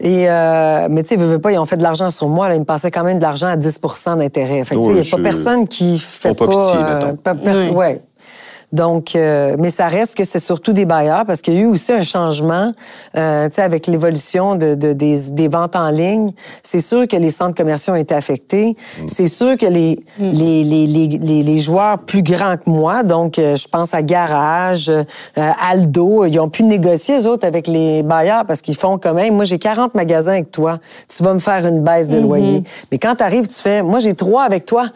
[0.05, 2.49] Et euh, mais tu sais, veux, pas, ils ont fait de l'argent sur moi.
[2.49, 4.65] Là, ils me passaient quand même de l'argent à 10% d'intérêt.
[4.65, 7.13] Fait que, tu sais, il Oui, n'y a pas personne qui fait pas pitié, euh,
[7.23, 7.69] pas- Oui.
[7.71, 8.01] ouais.
[8.73, 11.67] Donc, euh, mais ça reste que c'est surtout des bailleurs parce qu'il y a eu
[11.67, 12.73] aussi un changement,
[13.17, 16.33] euh, tu sais, avec l'évolution de, de- des, des ventes en ligne.
[16.63, 18.71] C'est sûr que les centres commerciaux ont été affectés.
[19.01, 19.09] Mm.
[19.09, 23.39] C'est sûr que les, les, les, les, les, les joueurs plus grands que moi, donc
[23.39, 25.05] euh, je pense à Garage, euh,
[25.37, 29.35] Aldo, ils ont pu négocier eux autres avec les bailleurs parce qu'ils font quand même,
[29.35, 30.79] moi j'ai 40 magasins avec toi,
[31.15, 32.63] tu vas me faire une baisse de loyer.
[32.91, 34.87] Mais quand tu arrives, tu fais, moi j'ai trois avec toi.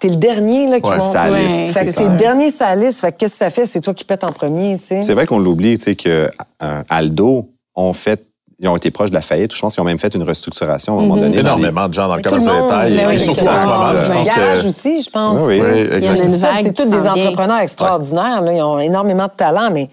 [0.00, 2.08] T'es le dernier là, qui Ouais, vont- ça Ouais, fait que t'es ça.
[2.08, 3.00] le dernier la liste.
[3.02, 3.66] Fait que qu'est-ce que ça fait?
[3.66, 5.02] C'est toi qui pètes en premier, tu sais.
[5.02, 6.30] C'est vrai qu'on l'oublie, tu sais, que
[6.62, 8.24] euh, Aldo ont fait.
[8.62, 9.54] Ils ont été proches de la faillite.
[9.54, 11.28] Je pense qu'ils ont même fait une restructuration à un moment donné.
[11.28, 13.14] dans les- Énormément de gens dans le commerce le de détail.
[13.14, 14.66] et surtout en ce moment, je pense Garage que...
[14.66, 15.40] aussi, je pense.
[15.42, 18.42] Oui, Il y en a une C'est ça, vague C'est qui tous des entrepreneurs extraordinaires.
[18.42, 18.52] Là.
[18.52, 19.88] Ils ont énormément de talent, mais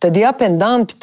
[0.00, 0.96] tu as des up and down, puis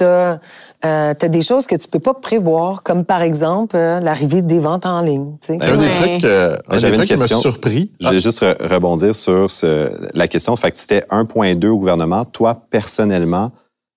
[0.82, 4.60] tu as, des choses que tu peux pas prévoir, comme par exemple euh, l'arrivée des
[4.60, 5.36] ventes en ligne.
[5.42, 5.64] tu sais.
[5.64, 5.92] Un des Ouais.
[5.92, 7.42] trucs, euh, un des J'avais une trucs qui m'a question.
[7.42, 7.92] surpris.
[8.00, 10.56] Je vais juste re- rebondir sur ce- la question.
[10.56, 12.24] Fait que c'était 1,2 au gouvernement.
[12.26, 13.52] Toi, personnellement,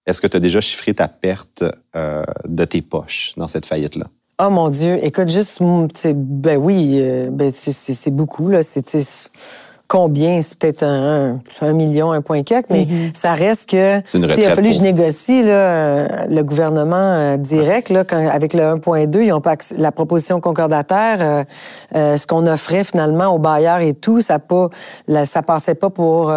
[0.06, 1.62] est-ce que tu as déjà chiffré ta perte
[1.94, 4.06] euh, de tes poches dans cette faillite-là?
[4.44, 8.62] Oh mon Dieu, écoute, juste, ben oui, euh, ben c'est- beaucoup, là.
[8.62, 8.92] C'est
[9.92, 10.40] combien?
[10.40, 14.00] C'est peut-être un, un, un million, un point quelque, mais ça reste que.
[14.38, 18.55] Il a fallu que je négocie, là, euh, le gouvernement euh, direct, là, quand, avec
[18.55, 21.44] le 1.2, ils ont pas la proposition concordataire, euh,
[21.94, 24.68] euh, ce qu'on offrait finalement aux bailleurs et tout, ça pas,
[25.09, 26.33] la- ça passait pas pour.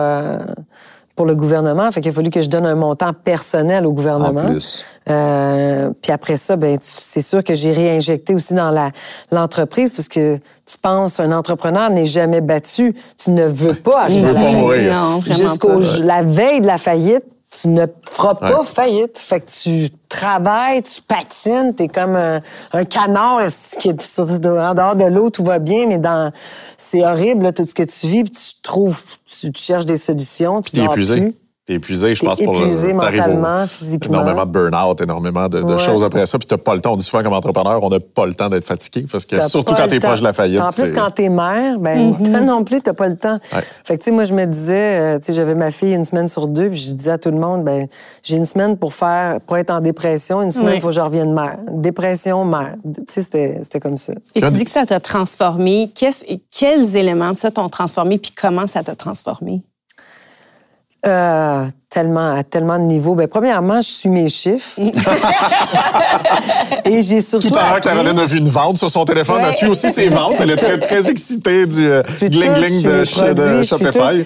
[1.16, 4.42] Pour le gouvernement, fait qu'il a fallu que je donne un montant personnel au gouvernement.
[4.42, 4.84] En plus.
[5.10, 8.90] Euh, puis après ça, ben tu- c'est sûr que j'ai réinjecté aussi dans la
[9.32, 14.22] l'entreprise parce que tu penses un entrepreneur n'est jamais battu, tu ne veux pas acheter
[14.22, 16.04] la pas.
[16.04, 17.24] la veille de la faillite,
[17.62, 18.66] tu ne feras pas Ouais.
[18.66, 19.18] faillite.
[19.18, 22.42] Fait que tu travailles, tu patines, t'es comme un,
[22.74, 23.42] un canard
[23.80, 26.32] qui est en dehors de l'eau, tout va bien, mais dans
[26.78, 29.98] c'est horrible là, tout ce que tu vis, puis tu trouves, tu, tu cherches des
[29.98, 31.16] solutions, tu t'es épuisé.
[31.22, 31.36] plus.
[31.66, 34.20] T'es épuisé, je pense, pour épuisé le au- mentalement, physiquement.
[34.22, 35.80] Énormément de burn-out, énormément de, de Ouais.
[35.80, 36.38] choses après ça.
[36.38, 36.94] Puis t'as pas le temps.
[36.94, 39.74] On dit souvent comme entrepreneur, on n'a pas le temps d'être fatigué parce que surtout
[39.74, 40.62] quand t'es proche de la faillite.
[40.62, 43.40] En plus, quand t'es mère, ben, toi non plus, t'as pas le temps.
[43.52, 43.64] Ouais.
[43.84, 46.04] Fait que, tu sais, moi, je me disais, euh, tu sais, j'avais ma fille une
[46.04, 47.88] semaine sur deux, puis je disais à tout le monde, ben,
[48.22, 51.02] j'ai une semaine pour faire, pour être en dépression, une semaine, il faut que je
[51.02, 51.58] revienne mère.
[51.72, 52.76] Dépression, mère.
[52.84, 54.14] Tu sais, c'était c'était comme ça.
[54.36, 55.92] Puis tu dis que ça t'a transformé.
[56.52, 59.64] Quels éléments de ça t'ont transformé, puis comment ça t'a transformé?
[61.08, 63.14] Euh, tellement, à tellement de niveaux.
[63.16, 64.80] Ben, premièrement, je suis mes chiffres.
[66.86, 67.50] Et j'ai surtout.
[67.50, 69.38] Tout à l'heure, appris- Caroline a vu une vente sur son téléphone.
[69.42, 69.54] Elle Ouais.
[69.56, 70.34] suit aussi ses ventes.
[70.40, 74.26] Elle est très, très excitée du gling-gling de, de produits, je suis Shopify.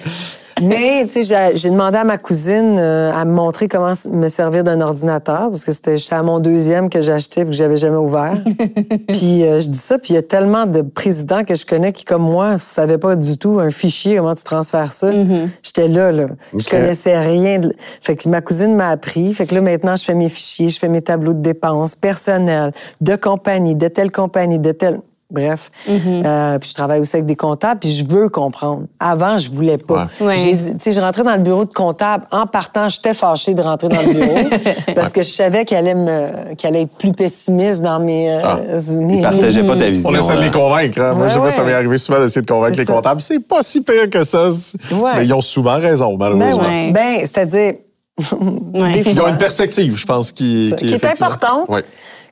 [0.60, 4.28] Mais, tu sais, j'ai- j'ai demandé à ma cousine euh, à me montrer comment me
[4.28, 7.76] servir d'un ordinateur, parce que c'était à mon deuxième que j'ai acheté et que j'avais
[7.76, 8.34] jamais ouvert.
[9.08, 11.92] puis euh, je dis ça, puis il y a tellement de présidents que je connais
[11.92, 15.10] qui, comme moi, ne savaient pas du tout un fichier, comment tu transfères ça.
[15.62, 16.26] J'étais là, là.
[16.56, 16.70] Je Ok.
[16.70, 17.58] connaissais rien.
[17.58, 19.32] de- Fait que ma cousine m'a appris.
[19.34, 22.72] Fait que là, maintenant, je fais mes fichiers, je fais mes tableaux de dépenses personnels,
[23.00, 25.00] de compagnie, de telle compagnie, de telle...
[25.30, 25.70] Bref.
[25.88, 28.82] Euh, puis je travaille aussi avec des comptables, puis je veux comprendre.
[28.98, 30.08] Avant, je voulais pas.
[30.20, 30.26] Ouais.
[30.26, 30.36] Ouais.
[30.36, 32.26] J'ai- tu sais, je rentrais dans le bureau de comptable.
[32.32, 34.48] En partant, j'étais fâchée de rentrer dans le bureau
[34.94, 38.30] parce que je savais qu'elle allait, me, qu'elle allait être plus pessimiste dans mes...
[38.32, 38.58] euh, Ah.
[38.90, 39.30] mes- pas
[39.76, 40.10] ta vision.
[40.10, 41.00] On essaie de les convaincre.
[41.00, 41.12] hein.
[41.14, 42.92] Moi, Ouais, je sais pas, ça m'est arrivé souvent d'essayer de convaincre les ça.
[42.92, 43.20] comptables.
[43.20, 44.48] C'est pas si pire que ça.
[44.92, 45.12] Ouais.
[45.16, 46.62] Mais ils ont souvent raison, Ben, malheureusement.
[46.64, 46.90] Ouais.
[46.92, 47.74] ben, c'est-à-dire...
[48.20, 51.82] Ils ont une perspective, je pense, qui, qui est effectivement- importante, Ouais.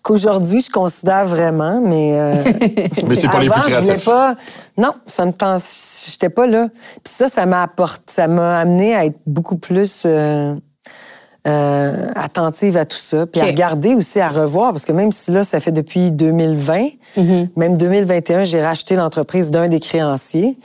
[0.02, 2.12] Qu'aujourd'hui, je considère vraiment, mais...
[2.14, 2.34] euh,
[3.06, 4.04] Mais c'est pas les plus créatifs.
[4.04, 4.36] pas...
[4.76, 5.62] Non, ça me tente...
[6.10, 6.68] J'étais pas là.
[7.04, 8.04] Puis ça, ça m'a apporté...
[8.06, 10.04] Ça m'a amené à être beaucoup plus...
[10.06, 10.54] euh,
[11.46, 15.30] euh, attentive à tout ça, puis à regarder aussi, à revoir, parce que même si
[15.30, 17.48] là, ça fait depuis 2020, Mm-hmm.
[17.56, 20.58] même 2021, j'ai racheté l'entreprise d'un des créanciers.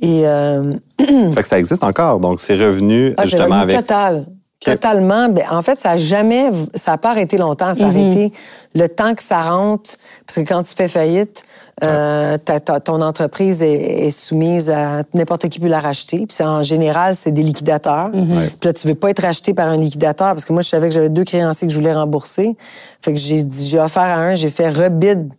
[0.00, 2.20] Et euh, Fait que ça existe encore.
[2.20, 3.76] Donc, c'est revenu ah, c'est justement revenu avec.
[3.86, 4.26] total.
[4.64, 5.28] Totalement.
[5.28, 7.72] Ben, en fait, ça a jamais, ça a pas arrêté longtemps.
[7.74, 8.32] Ça a arrêté
[8.74, 9.92] le temps que ça rentre.
[10.26, 11.44] Parce que quand tu fais faillite,
[11.82, 12.36] euh,
[12.84, 16.18] ton entreprise est, est soumise à n'importe qui peut la racheter.
[16.18, 18.10] Puis c'est- en général, c'est des liquidateurs.
[18.12, 18.20] Puis
[18.68, 20.94] là, tu veux pas être racheté par un liquidateur parce que moi, je savais que
[20.94, 22.54] j'avais deux créanciers que je voulais rembourser.
[23.00, 25.30] Fait que j'ai dit, j'ai offert à un, j'ai fait rebid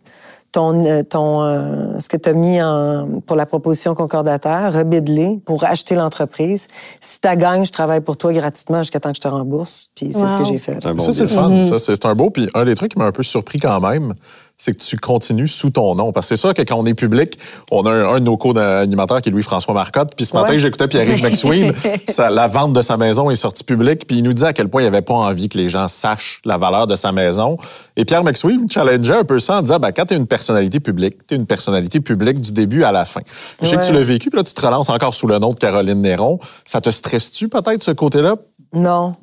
[0.52, 5.40] ton, euh, ton, euh, ce que tu as mis en, pour la proposition concordataire, rebide-les
[5.44, 6.68] pour acheter l'entreprise.
[7.00, 9.90] Si tu gagnes, je travaille pour toi gratuitement jusqu'à temps que je te rembourse.
[9.94, 10.78] Puis c'est ce que j'ai fait.
[10.84, 11.64] Bon ça, c'est le fun.
[11.64, 12.30] Ça, c'est c'est un beau.
[12.30, 14.14] Puis un des trucs qui m'a un peu surpris quand même,
[14.62, 16.12] c'est que tu continues sous ton nom.
[16.12, 17.36] Parce que c'est sûr que quand on est public,
[17.72, 20.12] on a un, un de nos co-animateurs qui est Louis-François Marcotte.
[20.16, 20.58] Puis ce matin, Ouais.
[20.60, 21.72] j'écoutais Pierre-Yves McSween.
[22.08, 24.06] sa- la vente de sa maison est sortie publique.
[24.06, 26.40] Puis il nous dit à quel point il n'avait pas envie que les gens sachent
[26.44, 27.56] la valeur de sa maison.
[27.96, 30.78] Et Pierre McSween challengeait un peu ça en disant ben, quand tu es une personnalité
[30.78, 33.22] publique, tu es une personnalité publique du début à la fin.
[33.60, 34.30] Je sais que tu l'as vécu.
[34.30, 36.38] Puis là, tu te relances encore sous le nom de Caroline Néron.
[36.64, 38.36] Ça te stresse-tu peut-être ce côté-là?
[38.72, 39.16] Non.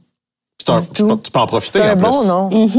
[0.61, 2.03] C'est un- tu, peux, tu peux en profiter C'est un en plus.
[2.09, 2.49] bon nom.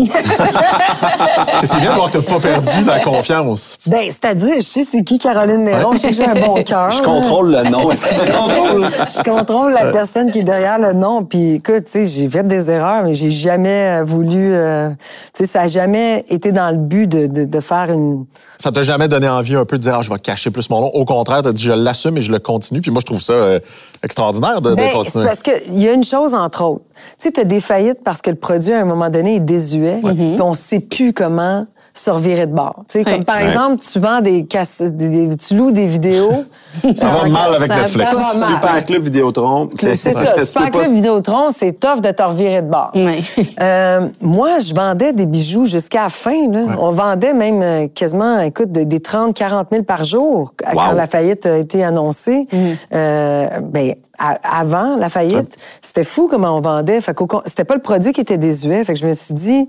[1.65, 3.79] C'est bien de voir que tu n'as pas perdu la confiance.
[3.87, 6.91] Ben, c'est-à-dire, je sais c'est qui Caroline Néron, je sais que j'ai un bon cœur.
[6.91, 7.91] Je contrôle le nom.
[7.91, 8.87] Je contrôle.
[9.17, 11.25] je contrôle la personne qui est derrière le nom.
[11.25, 14.55] Puis écoute, tu sais, j'ai fait des erreurs, mais j'ai jamais euh, voulu.
[14.55, 14.91] euh,
[15.35, 18.27] tu sais, ça a jamais été dans le but de, de, de faire une.
[18.59, 20.83] Ça t'a jamais donné envie un peu de dire ah, je vais cacher plus mon
[20.83, 20.89] nom?
[20.89, 22.83] Au contraire, tu as dit je l'assume et je le continue.
[22.83, 23.59] Puis moi, je trouve ça euh,
[24.03, 25.25] extraordinaire de, Ben, continuer.
[25.27, 26.83] parce qu'il y a une chose, entre autres.
[27.19, 29.41] Tu sais, tu as des faillites parce que le produit, à un moment donné, est
[29.41, 31.67] désuet, puis on sait plus comment
[32.01, 32.85] se revirer de bord.
[32.89, 36.45] Tu sais, comme par exemple, tu vends des des- tu loues des vidéos.
[36.95, 38.17] Ça va mal avec ça- Netflix.
[38.17, 38.49] ça va mal.
[38.55, 39.71] Super Club Vidéotron.
[39.79, 40.45] C'est ça.
[40.45, 42.93] Super peux pas- Club Vidéotron, c'est tough de te revirer de bord.
[43.61, 46.49] Euh, moi, je vendais des bijoux jusqu'à la fin.
[46.51, 46.77] Là.
[46.81, 51.07] On vendait même euh, quasiment, écoute, de- des 30, 40 000 par jour quand la
[51.07, 52.47] faillite a été annoncée.
[52.95, 57.01] Euh, ben, avant la faillite, c'était fou comment on vendait.
[57.01, 58.85] Fait c'était pas le produit qui était désuet.
[58.85, 59.69] Fait que je me suis dit,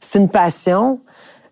[0.00, 0.98] c'est une passion.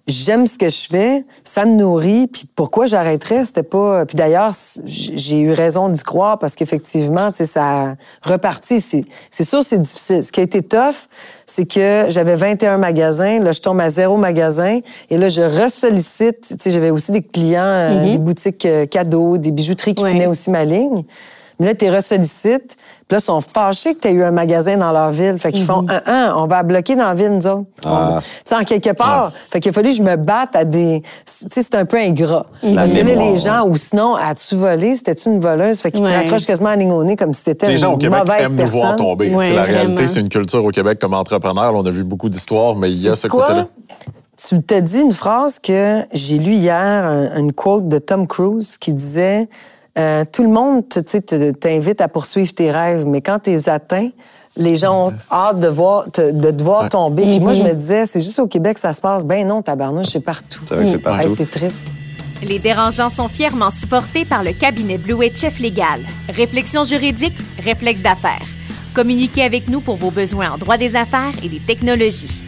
[0.08, 4.06] J'aime ce que je fais, ça me nourrit, puis pourquoi j'arrêterais, c'était pas...
[4.06, 4.52] Puis d'ailleurs,
[4.86, 8.80] j'ai eu raison d'y croire parce qu'effectivement, tu sais, ça a reparti.
[8.80, 10.24] C'est sûr, c'est difficile.
[10.24, 11.08] Ce qui a été tough,
[11.44, 16.40] c'est que j'avais 21 magasins, là, je tombe à zéro magasin, et là, je ressollicite,
[16.48, 20.12] tu sais, j'avais aussi des clients, euh, des boutiques euh, cadeaux, des bijouteries qui Ouais.
[20.12, 21.04] tenaient aussi ma ligne.
[21.60, 24.30] Mais là, tu les ressollicites, puis là, ils sont fâchés que tu aies eu un
[24.30, 25.36] magasin dans leur ville.
[25.38, 27.64] Fait qu'ils font, un, un, on va bloquer dans la ville, nous autres.
[27.84, 28.20] Ah.
[28.22, 29.32] Tu sais, en quelque part.
[29.50, 31.02] Fait qu'il a fallu que je me batte à des.
[31.02, 31.06] Tu
[31.50, 32.46] sais, c'est un peu ingrat.
[32.62, 34.94] Parce que là, les gens, ou sinon, as-tu volé?
[34.94, 35.80] C'était-tu une voleuse?
[35.80, 36.10] Fait qu'ils Ouais.
[36.12, 38.20] te raccrochent quasiment à ligne au nez comme si t'étais Les une gens au Québec
[38.26, 39.34] mauvaise aiment nous voir tomber.
[39.34, 39.78] Ouais, la vraiment.
[39.78, 41.74] réalité, c'est une culture au Québec comme entrepreneur.
[41.74, 43.66] On a vu beaucoup d'histoires, mais il y a ce côté-là.
[44.36, 48.78] Tu t'as dit une phrase que j'ai lue hier, un- une quote de Tom Cruise
[48.78, 49.48] qui disait
[49.98, 50.84] euh, Tout le monde
[51.60, 54.10] t'invite à poursuivre tes rêves, mais quand tu les atteins,
[54.56, 57.22] les gens ont hâte de, voir, te- de te voir tomber.
[57.22, 59.24] Puis moi, je me disais, c'est juste au Québec que ça se passe.
[59.24, 60.60] Ben non, tabarnouche, c'est partout.
[60.68, 61.28] C'est vrai que c'est partout.
[61.28, 61.86] Hey, c'est triste.
[62.42, 66.00] Les dérangeants sont fièrement supportés par le cabinet Blue Chef Légal.
[66.28, 68.46] Réflexion juridique, réflexe d'affaires.
[68.94, 72.42] Communiquez avec nous pour vos besoins en droit des affaires et des technologies.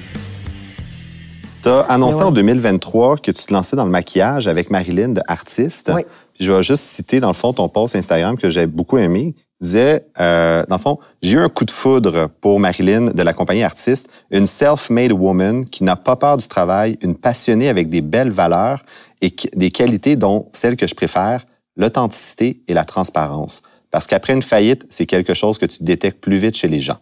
[1.63, 2.25] Tu as annoncé ouais.
[2.25, 5.91] en 2023 que tu te lançais dans le maquillage avec Marilyn de Artiste.
[5.95, 6.03] Oui.
[6.41, 9.35] Je vais juste citer, dans le fond, ton post Instagram que j'ai beaucoup aimé.
[9.37, 13.23] Tu disais, euh, dans le fond, j'ai eu un coup de foudre pour Marilyn de
[13.23, 17.91] la compagnie Artiste, une self-made woman qui n'a pas peur du travail, une passionnée avec
[17.91, 18.87] des belles valeurs
[19.21, 21.45] et des qualités dont celles que je préfère,
[21.77, 23.61] l'authenticité et la transparence.
[23.91, 26.99] Parce qu'après une faillite, c'est quelque chose que tu détectes plus vite chez les gens.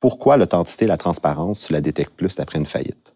[0.00, 3.14] Pourquoi l'authenticité et la transparence, tu la détectes plus après une faillite?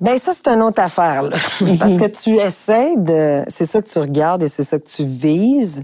[0.00, 1.22] Ben ça, c'est une autre affaire.
[1.22, 1.36] là.
[1.78, 3.42] Parce que tu essaies de...
[3.48, 5.82] C'est ça que tu regardes et c'est ça que tu vises.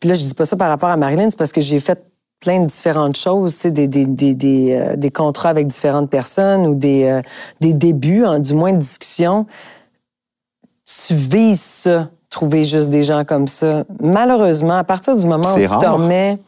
[0.00, 2.04] Puis là, je dis pas ça par rapport à Marilyn, c'est parce que j'ai fait
[2.40, 6.10] plein de différentes choses, tu sais, des, des, des, des, euh, des contrats avec différentes
[6.10, 7.22] personnes ou des, euh,
[7.60, 9.46] des débuts, hein, du moins de discussion.
[11.06, 13.84] Tu vises ça, trouver juste des gens comme ça.
[14.02, 16.38] Malheureusement, à partir du moment où C'est tu te remets...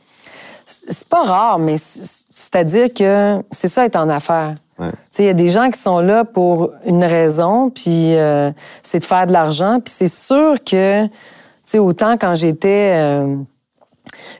[0.67, 4.55] C'est pas rare, mais c'est- c'est-à-dire que c'est ça être en affaires.
[4.79, 4.91] Ouais.
[4.91, 8.51] Tu sais, il y a des gens qui sont là pour une raison, puis euh,
[8.83, 9.79] c'est de faire de l'argent.
[9.83, 11.11] Puis c'est sûr que, tu
[11.65, 12.93] sais, autant quand j'étais...
[12.97, 13.37] euh,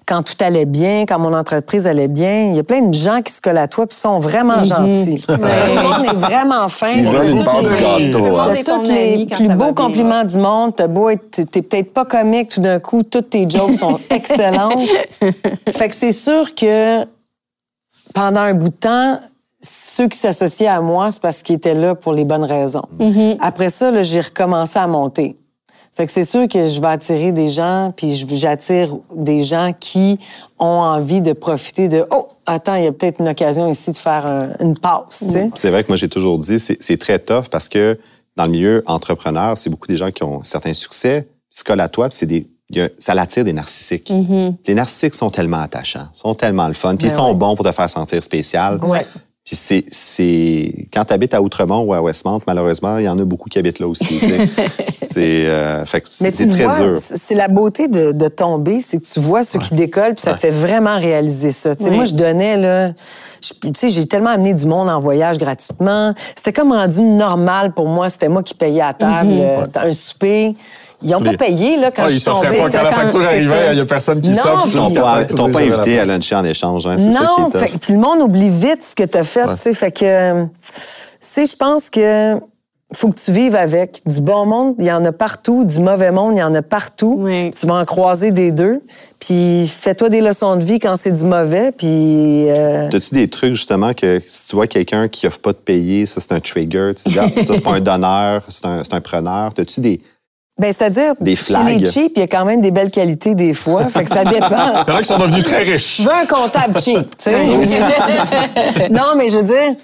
[0.07, 3.21] quand tout allait bien, quand mon entreprise allait bien, il y a plein de gens
[3.21, 5.23] qui se collent à toi puis sont vraiment gentils.
[5.27, 6.93] Tout le monde est vraiment fin.
[6.93, 8.55] Ils veulent une part du les- gâteau, hein.
[8.65, 9.75] tous les plus beaux bien.
[9.75, 10.77] compliments du monde.
[10.77, 14.87] T'as beau être, t'es peut-être pas comique, tout d'un coup, toutes tes jokes sont excellentes.
[15.73, 17.05] fait que c'est sûr que
[18.15, 19.19] pendant un bout de temps,
[19.69, 22.85] ceux qui s'associaient à moi, c'est parce qu'ils étaient là pour les bonnes raisons.
[23.41, 25.37] Après ça, là, j'ai recommencé à monter.
[25.95, 30.19] Fait que c'est sûr que je vais attirer des gens, puis j'attire des gens qui
[30.59, 33.97] ont envie de profiter de oh attends il y a peut-être une occasion ici de
[33.97, 35.25] faire un- une passe.
[35.55, 37.99] C'est vrai que moi, j'ai toujours dit, c'est c'est très tough parce que
[38.37, 41.81] dans le milieu entrepreneur, c'est beaucoup des gens qui ont certains succès, qui se collent
[41.81, 42.47] à toi, puis c'est des,
[42.99, 44.13] ça l'attire des narcissiques.
[44.67, 47.35] Les narcissiques sont tellement attachants, sont tellement le fun, puis ils Ben sont ouais.
[47.35, 48.85] bons pour te faire sentir spécial.
[48.85, 49.07] Ouais.
[49.47, 53.17] Puis c'est, c'est, quand tu habites à Outremont ou à Westmount, malheureusement, il y en
[53.17, 54.19] a beaucoup qui habitent là aussi.
[54.19, 54.49] tu sais.
[55.03, 56.99] c'est, euh, fait que Mais tu très vois, dur.
[56.99, 60.35] c'est la beauté de, de tomber, c'est que tu vois ceux qui décollent, puis ça
[60.35, 61.77] te fait vraiment réaliser ça.
[61.77, 61.95] Tu sais, Oui.
[61.97, 62.89] Moi, je donnais, là,
[63.41, 66.13] je- tu sais, j'ai tellement amené du monde en voyage gratuitement.
[66.35, 68.11] C'était comme rendu normal pour moi.
[68.11, 70.57] C'était moi qui payais à table euh, un souper.
[71.03, 72.47] Ils n'ont Les- pas payé là, quand Ah, je ils suis tombée.
[72.59, 72.71] pas.
[72.71, 75.99] Quand la facture arrivait, il y a personne qui s'offre Ils tu t'ont pas invité
[75.99, 76.87] à luncher en échange.
[76.87, 79.47] Hein, ça Non, qui est puis le monde oublie vite ce que tu as fait,
[79.49, 79.75] tu sais.
[79.75, 80.71] Fait que, euh, tu
[81.21, 82.41] sais, je pense que
[82.95, 84.01] faut que tu vives avec.
[84.07, 85.65] Du bon monde, il y en a partout.
[85.65, 87.17] Du mauvais monde, il y en a partout.
[87.19, 87.51] Oui.
[87.51, 88.81] Tu vas en croiser des deux.
[89.19, 91.73] Puis fais-toi des leçons de vie quand c'est du mauvais.
[91.73, 95.59] Puis euh, As-tu des trucs, justement, que si tu vois quelqu'un qui offre pas de
[95.59, 98.83] payer, ça, c'est un trigger, tu dis, ah, ça, c'est pas un donneur, c'est un,
[98.85, 99.51] c'est un preneur.
[99.59, 100.01] As-tu des.
[100.59, 103.53] Ben c'est-à-dire Des chez les cheap, il y a quand même des belles qualités des
[103.55, 103.89] fois.
[103.89, 104.85] fait que ça dépend.
[104.87, 105.99] Il y en a qui sont devenus très riches.
[106.01, 108.89] Je veux un comptable cheap, tu sais.
[108.91, 109.75] non, mais je veux dire,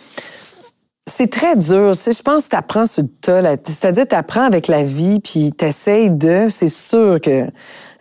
[1.07, 1.91] c'est très dur.
[1.93, 3.43] Tu sais, je pense que tu apprends sur le tas.
[3.43, 3.57] là.
[3.65, 6.47] C'est-à-dire, tu apprends avec la vie, puis tu essayes de.
[6.49, 7.47] C'est sûr que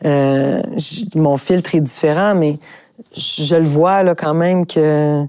[0.06, 2.58] euh, j- mon filtre est différent, mais
[3.18, 5.24] je le vois là, quand même que.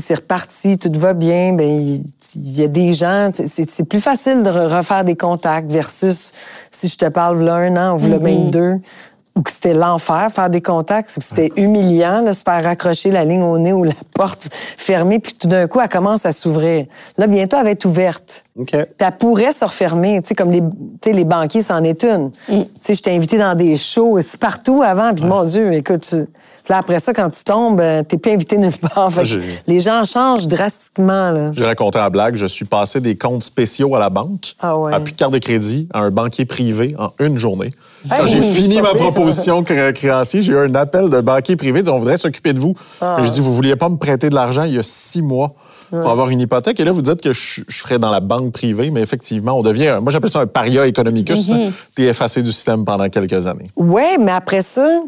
[0.00, 2.02] C'est reparti, tout va bien, ben il
[2.34, 6.32] il y a des gens, c'est plus facile de re- refaire des contacts versus
[6.70, 8.76] si je te parle là un an ou là même deux,
[9.36, 13.10] ou que c'était l'enfer faire des contacts, ou que c'était humiliant là, se faire raccrocher
[13.10, 16.32] la ligne au nez ou la porte fermée, puis tout d'un coup elle commence à
[16.32, 16.86] s'ouvrir.
[17.18, 18.44] Là bientôt elle va être ouverte.
[18.58, 18.70] OK.
[18.70, 20.66] Puis elle pourrait se refermer, tu sais, comme les, tu
[21.04, 22.30] sais, les banquiers, c'en est une.
[22.46, 26.06] Tu sais, je t'ai invité dans des shows, c'est partout avant, puis mon Dieu, écoute,
[26.08, 26.26] tu-
[26.64, 29.12] puis là, après ça, quand tu tombes, euh, t'es plus invité nulle part.
[29.12, 31.50] Fait que les gens changent drastiquement.
[31.56, 34.92] J'ai raconté en blague, je suis passé des comptes spéciaux à la banque, Ah ouais.
[34.94, 37.70] à plus de carte de crédit, à un banquier privé en une journée.
[38.08, 41.80] Quand j'ai oui, fini ma proposition cré- créancier, j'ai eu un appel d'un banquier privé
[41.80, 42.74] disant on voudrait s'occuper de vous.
[43.00, 43.18] Ah.
[43.22, 45.54] Je dis vous vouliez pas me prêter de l'argent il y a six mois
[45.90, 46.80] pour avoir une hypothèque?
[46.80, 49.62] Et là vous dites que je, je ferais dans la banque privée, mais effectivement on
[49.62, 51.48] devient, un- moi j'appelle ça un paria economicus.
[51.50, 51.70] Mm-hmm.
[51.94, 53.70] T'es effacé du système pendant quelques années.
[53.76, 55.00] Ouais, mais après ça,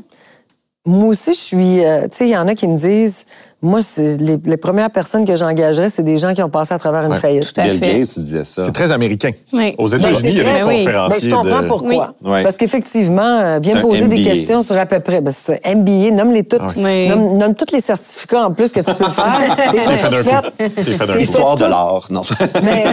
[0.86, 1.84] moi aussi, je suis.
[1.84, 3.24] euh, tu sais, il y en a qui me disent,
[3.62, 6.78] moi, c'est les, les premières personnes que j'engagerais, c'est des gens qui ont passé à
[6.78, 7.50] travers une Ouais, faillite.
[7.54, 7.98] Tout à Bill fait.
[8.00, 8.62] Gates, tu disais ça.
[8.64, 9.30] C'est très américain.
[9.54, 9.74] Oui.
[9.78, 10.84] Aux Ben, États-Unis, il y a des Ben oui.
[10.84, 12.14] conférenciers Ben, je comprends de- pourquoi.
[12.22, 12.42] Oui.
[12.42, 15.22] Parce qu'effectivement, euh, viens C'est me un poser des questions sur à peu près.
[15.22, 16.76] Ben, c'est un MBA, nomme-les toutes.
[16.76, 17.08] Oui.
[17.08, 19.56] Nomme, nomme tous les certificats en plus que tu peux faire.
[19.72, 20.48] T'es fait d'un coup.
[20.58, 21.18] T'es fait d'un T'es coup.
[21.20, 22.06] Histoire de l'art.
[22.10, 22.20] Non.
[22.62, 22.84] Mais,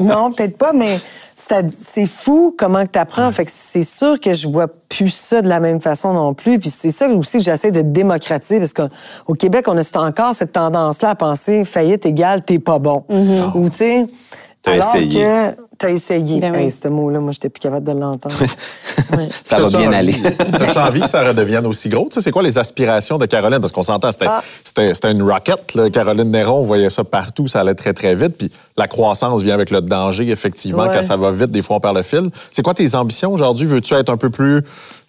[0.00, 0.98] non, peut-être pas, mais
[1.40, 3.30] C'est fou comment que t'apprends.
[3.30, 6.58] Fait que c'est sûr que je vois plus ça de la même façon non plus.
[6.58, 10.52] Puis c'est ça aussi que j'essaie de démocratiser parce qu'au Québec, on a encore cette
[10.52, 13.04] tendance-là à penser faillite égale t'es pas bon.
[13.54, 14.06] Ou tu sais.
[14.62, 15.08] T'as essayé.
[15.22, 16.40] que t'as essayé.
[16.40, 16.58] Ben oui.
[16.64, 18.36] Hey, ce mot-là, moi, j'étais plus capable de l'entendre.
[19.16, 19.28] Ouais.
[19.44, 20.14] Ça va bien aller.
[20.58, 22.04] T'as-tu envie que ça redevienne aussi gros?
[22.10, 23.60] Tu sais, c'est quoi les aspirations de Caroline?
[23.60, 24.42] Parce qu'on s'entend, c'était Ah.
[24.64, 25.74] c'était- c'était une rocket.
[25.74, 25.88] là.
[25.90, 28.36] Caroline Néron, on voyait ça partout, ça allait très, très vite.
[28.36, 30.82] Puis la croissance vient avec le danger, effectivement.
[30.84, 30.90] Ouais.
[30.92, 32.28] Quand ça va vite, des fois, on perd le fil.
[32.52, 33.66] C'est quoi tes ambitions aujourd'hui?
[33.66, 34.62] Veux-tu être un peu plus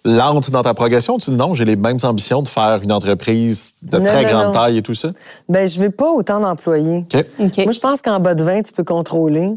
[0.04, 1.18] lente dans ta progression?
[1.18, 4.28] Tu dis non, j'ai les mêmes ambitions de faire une entreprise de Non, très non,
[4.28, 4.52] grande non.
[4.52, 5.10] taille et tout ça?
[5.48, 7.04] Ben, je veux pas autant d'employés.
[7.14, 7.24] OK.
[7.38, 7.58] OK.
[7.58, 9.50] Moi, je pense qu'en bas de 20, tu peux contrôler.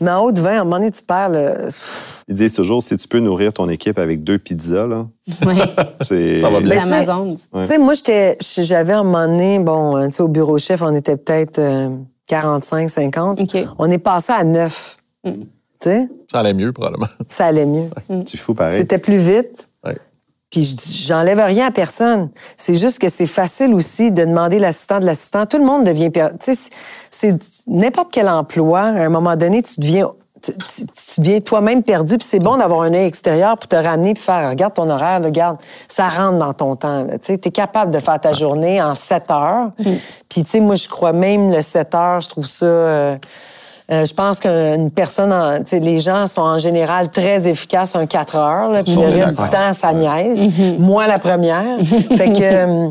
[0.00, 1.68] Mais en haut de 20, à un moment donné, tu perds le...
[2.28, 5.06] Ils disent toujours, si tu peux nourrir ton équipe avec deux pizzas, là,
[6.02, 6.40] c'est...
[6.40, 6.76] Ça va bien.
[6.78, 7.34] Ouais.
[7.62, 10.58] Tu sais, moi, j'étais, j'avais à un moment donné, bon, euh, tu sais, au bureau
[10.58, 11.90] chef, on était peut-être euh,
[12.26, 13.40] 45, 50.
[13.40, 13.56] OK.
[13.78, 14.96] On est passé à 9.
[15.24, 15.32] Tu
[15.80, 17.06] sais, Ça allait mieux, probablement.
[17.28, 17.88] ça allait mieux.
[18.24, 18.76] Tu fous pareil.
[18.78, 19.68] C'était plus vite.
[20.50, 22.30] Puis je dis- j'enlève rien à personne.
[22.56, 25.44] C'est juste que c'est facile aussi de demander l'assistant de l'assistant.
[25.46, 26.10] Tout le monde devient...
[26.12, 26.70] Tu sais,
[27.10, 30.10] c'est- n'importe quel emploi, à un moment donné, tu deviens...
[30.42, 33.74] Tu, tu- tu deviens toi-même perdu, puis c'est bon d'avoir un œil extérieur pour te
[33.74, 35.56] ramener puis faire regarde ton horaire, là, regarde,
[35.88, 37.06] ça rentre dans ton temps.
[37.20, 39.70] Tu es capable de faire ta journée en 7 heures.
[40.28, 43.16] Puis tu sais, moi je crois même le 7 heures, je trouve ça euh,
[43.92, 47.94] euh, je pense qu'une personne, en- tu sais, les gens sont en général très efficaces
[47.94, 50.40] un 4 heures, là, puis le reste du temps, ça niaise.
[50.78, 51.78] Moi, la première.
[52.16, 52.88] fait que euh,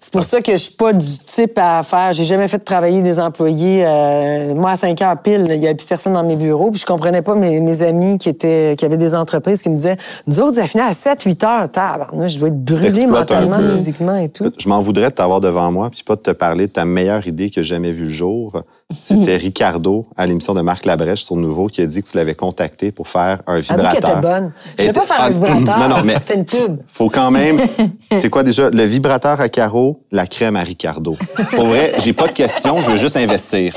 [0.00, 2.12] c'est pour ça que je suis pas du type à faire.
[2.12, 3.84] J'ai jamais fait travailler des employés.
[3.86, 6.78] euh, moi, à 5 heures pile, il y avait plus personne dans mes bureaux, puis
[6.80, 9.96] je comprenais pas mes, mes amis qui étaient qui avaient des entreprises qui me disaient
[10.26, 11.70] nous autres, ça finit à 7 8 heures.
[11.72, 14.52] Tabarnouche, je dois être brûlé mentalement, physiquement et tout.
[14.58, 17.26] Je m'en voudrais de t'avoir devant moi, puis pas de te parler de ta meilleure
[17.26, 18.62] idée que j'ai jamais vue le jour.
[18.92, 22.34] C'était Ricardo à l'émission de Marc Labrèche sur Nouveau qui a dit que tu l'avais
[22.34, 24.10] contacté pour faire un Elle dit qu'elle vibrateur.
[24.10, 24.52] était bonne.
[24.66, 25.78] Je Elle voulais pas faire un vibrateur.
[25.78, 26.76] Non, non, mais C'était une pub.
[26.86, 27.60] faut quand même.
[28.20, 28.68] C'est quoi déjà?
[28.68, 31.16] Le vibrateur à carreaux, la crème à Ricardo.
[31.56, 33.72] Pour vrai, j'ai pas de questions, je veux juste investir.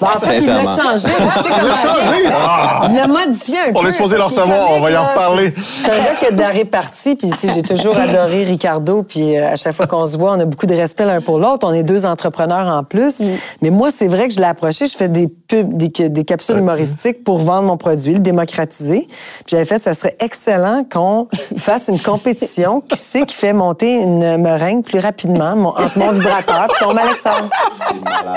[0.00, 0.90] Bon, en fait, il l'a Sincèrement.
[0.90, 1.08] changé.
[1.14, 2.24] Tu sais comment changé?
[2.32, 2.88] Ah!
[2.90, 3.78] Il l'a modifié un peu.
[3.78, 5.52] On est supposé le Parce qu'il recevoir, est on va y en reparler.
[5.56, 9.04] C'est un gars qui a de la répartie, puis tu sais, j'ai toujours adoré Ricardo,
[9.04, 11.38] puis euh, à chaque fois qu'on se voit, on a beaucoup de respect l'un pour
[11.38, 11.66] l'autre.
[11.66, 13.22] On est deux entrepreneurs en plus.
[13.62, 16.58] Mais moi, c'est vrai que je l'ai approché, je fais des pubs, des, des capsules
[16.58, 19.06] humoristiques pour vendre mon produit, le démocratiser.
[19.08, 22.80] Puis j'avais fait, ça serait excellent qu'on fasse une compétition.
[22.82, 25.56] Qui c'est qui fait monter une meringue plus rapidement?
[25.56, 27.48] Mon- entre mon vibrateur et ton Alexandre?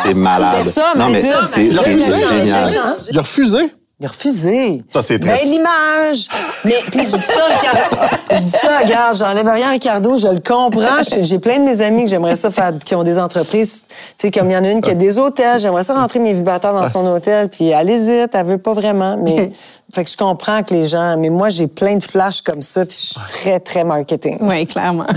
[0.04, 0.56] T'es malade.
[0.60, 2.12] C'était ça, non, mais mais ça, c'est mais c'est
[2.42, 2.98] génial.
[3.12, 3.74] Il a refusé.
[4.04, 4.84] Il a refusé.
[4.92, 5.46] Ça, c'est Ben, triste.
[5.46, 6.28] l'image.
[6.66, 7.96] Mais, puis je dis ça, Ricardo.
[8.32, 11.02] Je dis ça, regarde, j'enlève rien à Ricardo, je le comprends.
[11.22, 13.86] J'ai plein de mes amis que j'aimerais ça faire, qui ont des entreprises.
[13.88, 16.20] Tu sais, comme il y en a une qui a des hôtels, j'aimerais ça rentrer
[16.20, 19.16] mes vibrateurs dans son hôtel, puis elle hésite, elle veut pas vraiment.
[19.16, 19.54] Mais,
[19.94, 22.86] fait que je comprends que les gens, mais moi, j'ai plein de flashs comme ça,
[22.86, 24.38] puis je suis très, très marketing.
[24.42, 25.08] Oui, clairement.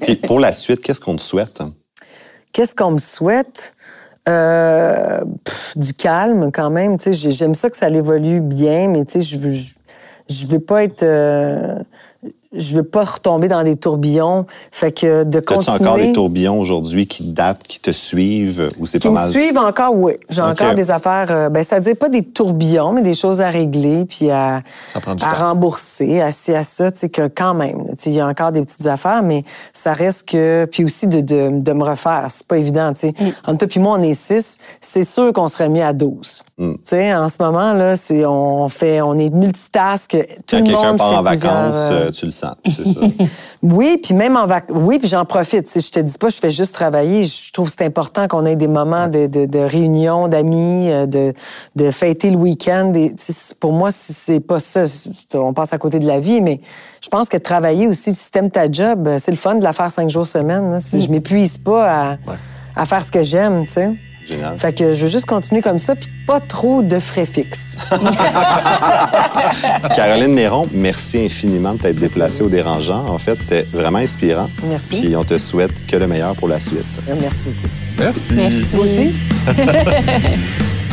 [0.00, 1.60] Puis pour la suite, qu'est-ce qu'on te souhaite?
[2.52, 3.74] Qu'est-ce qu'on me souhaite?
[4.26, 5.20] Euh,
[5.76, 6.96] du calme quand même.
[6.98, 9.54] J'aime ça que ça évolue bien, mais je veux,
[10.30, 11.78] je veux pas être, euh,
[12.56, 14.46] je veux pas retomber dans des tourbillons.
[14.70, 15.76] Fait que de continuer.
[15.76, 19.30] encore des tourbillons aujourd'hui qui datent, qui te suivent, ou c'est qui pas me mal?
[19.30, 20.14] suivent encore, oui.
[20.28, 23.48] J'ai encore des affaires, euh, ben ça dit pas des tourbillons, mais des choses à
[23.48, 24.62] régler, puis à,
[25.20, 28.26] rembourser, à ci, à ça, tu sais, que quand même, tu sais, il y a
[28.26, 32.26] encore des petites affaires, mais ça reste que, puis aussi de, de, de me refaire,
[32.28, 33.14] c'est pas évident, tu sais.
[33.18, 33.32] Mm.
[33.46, 36.44] Entre toi puis moi, on est six, c'est sûr qu'on serait mis à 12.
[36.58, 36.72] Mm.
[36.72, 40.16] Tu sais, en ce moment, là, c'est, on fait, on est multitask, tout
[40.50, 43.00] Quand le quelqu'un monde part fait en vacances, euh, euh, tu le sens, c'est ça.
[43.62, 44.66] oui, puis même en vac...
[44.70, 45.68] Oui, puis j'en profite.
[45.68, 47.24] Si je te dis pas, je fais juste travailler.
[47.24, 51.06] Je trouve que c'est important qu'on ait des moments de, de, de réunion, d'amis, euh,
[51.06, 51.32] de,
[51.76, 52.92] de fêter le week-end.
[52.94, 53.14] Et,
[53.60, 54.84] pour moi, si c'est pas ça.
[55.34, 56.60] On passe à côté de la vie, mais
[57.02, 59.72] je pense que travailler aussi, si t'aimes ta job, euh, c'est le fun de la
[59.72, 60.72] faire cinq jours semaine.
[60.72, 60.80] là.
[60.80, 62.16] Si je m'épuise pas à,
[62.76, 63.92] à faire ce que j'aime, tu sais.
[64.28, 64.58] Génial.
[64.58, 67.76] Fait que je veux juste continuer comme ça, puis pas trop de frais fixes.
[69.94, 73.06] Caroline Néron, merci infiniment de t'être déplacée au dérangeant.
[73.06, 74.48] En fait, c'était vraiment inspirant.
[74.64, 75.00] Merci.
[75.00, 76.84] Puis on te souhaite que le meilleur pour la suite.
[77.20, 77.68] Merci beaucoup.
[77.98, 78.34] Merci.
[78.34, 78.64] Merci.
[78.72, 79.14] Vous aussi?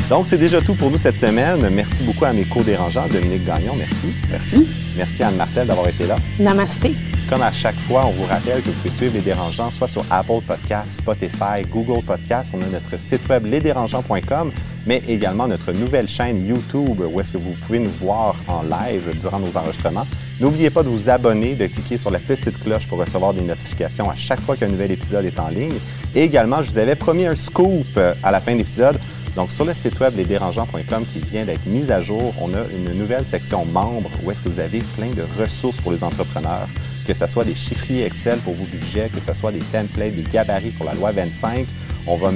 [0.10, 1.70] Donc, c'est déjà tout pour nous cette semaine.
[1.72, 3.08] Merci beaucoup à mes co-dérangeants.
[3.08, 4.14] Dominique Gagnon, merci.
[4.30, 4.68] Merci.
[4.98, 6.18] Merci à Anne Martel d'avoir été là.
[6.38, 6.94] Namasté.
[7.32, 10.04] Comme à chaque fois, on vous rappelle que vous pouvez suivre Les Dérangeants soit sur
[10.10, 12.54] Apple Podcasts, Spotify, Google Podcasts.
[12.54, 14.52] On a notre site web lesdérangeants.com,
[14.86, 19.18] mais également notre nouvelle chaîne YouTube où est-ce que vous pouvez nous voir en live
[19.22, 20.06] durant nos enregistrements.
[20.42, 24.10] N'oubliez pas de vous abonner, de cliquer sur la petite cloche pour recevoir des notifications
[24.10, 25.80] à chaque fois qu'un nouvel épisode est en ligne.
[26.14, 29.00] Et également, je vous avais promis un scoop à la fin de l'épisode.
[29.38, 33.00] Donc, sur le site web lesdérangeants.com qui vient d'être mis à jour, on a une
[33.00, 36.68] nouvelle section membres où est-ce que vous avez plein de ressources pour les entrepreneurs,
[37.06, 40.24] que ce soit des chiffriers Excel pour vos budgets, que ce soit des templates, des
[40.24, 41.66] gabarits pour la loi 25.
[42.08, 42.32] On va,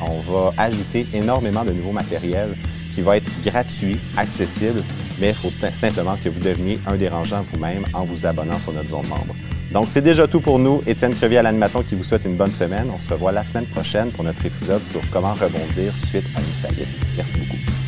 [0.00, 2.56] on va ajouter énormément de nouveaux matériels
[2.94, 4.82] qui va être gratuit, accessible,
[5.20, 8.90] mais il faut simplement que vous deveniez un dérangeant vous-même en vous abonnant sur notre
[8.90, 9.34] zone membre.
[9.72, 10.82] Donc, c'est déjà tout pour nous.
[10.86, 12.88] Étienne Crevier à l'animation qui vous souhaite une bonne semaine.
[12.94, 16.46] On se revoit la semaine prochaine pour notre épisode sur comment rebondir suite à une
[16.62, 16.88] faillite.
[17.16, 17.87] Merci beaucoup.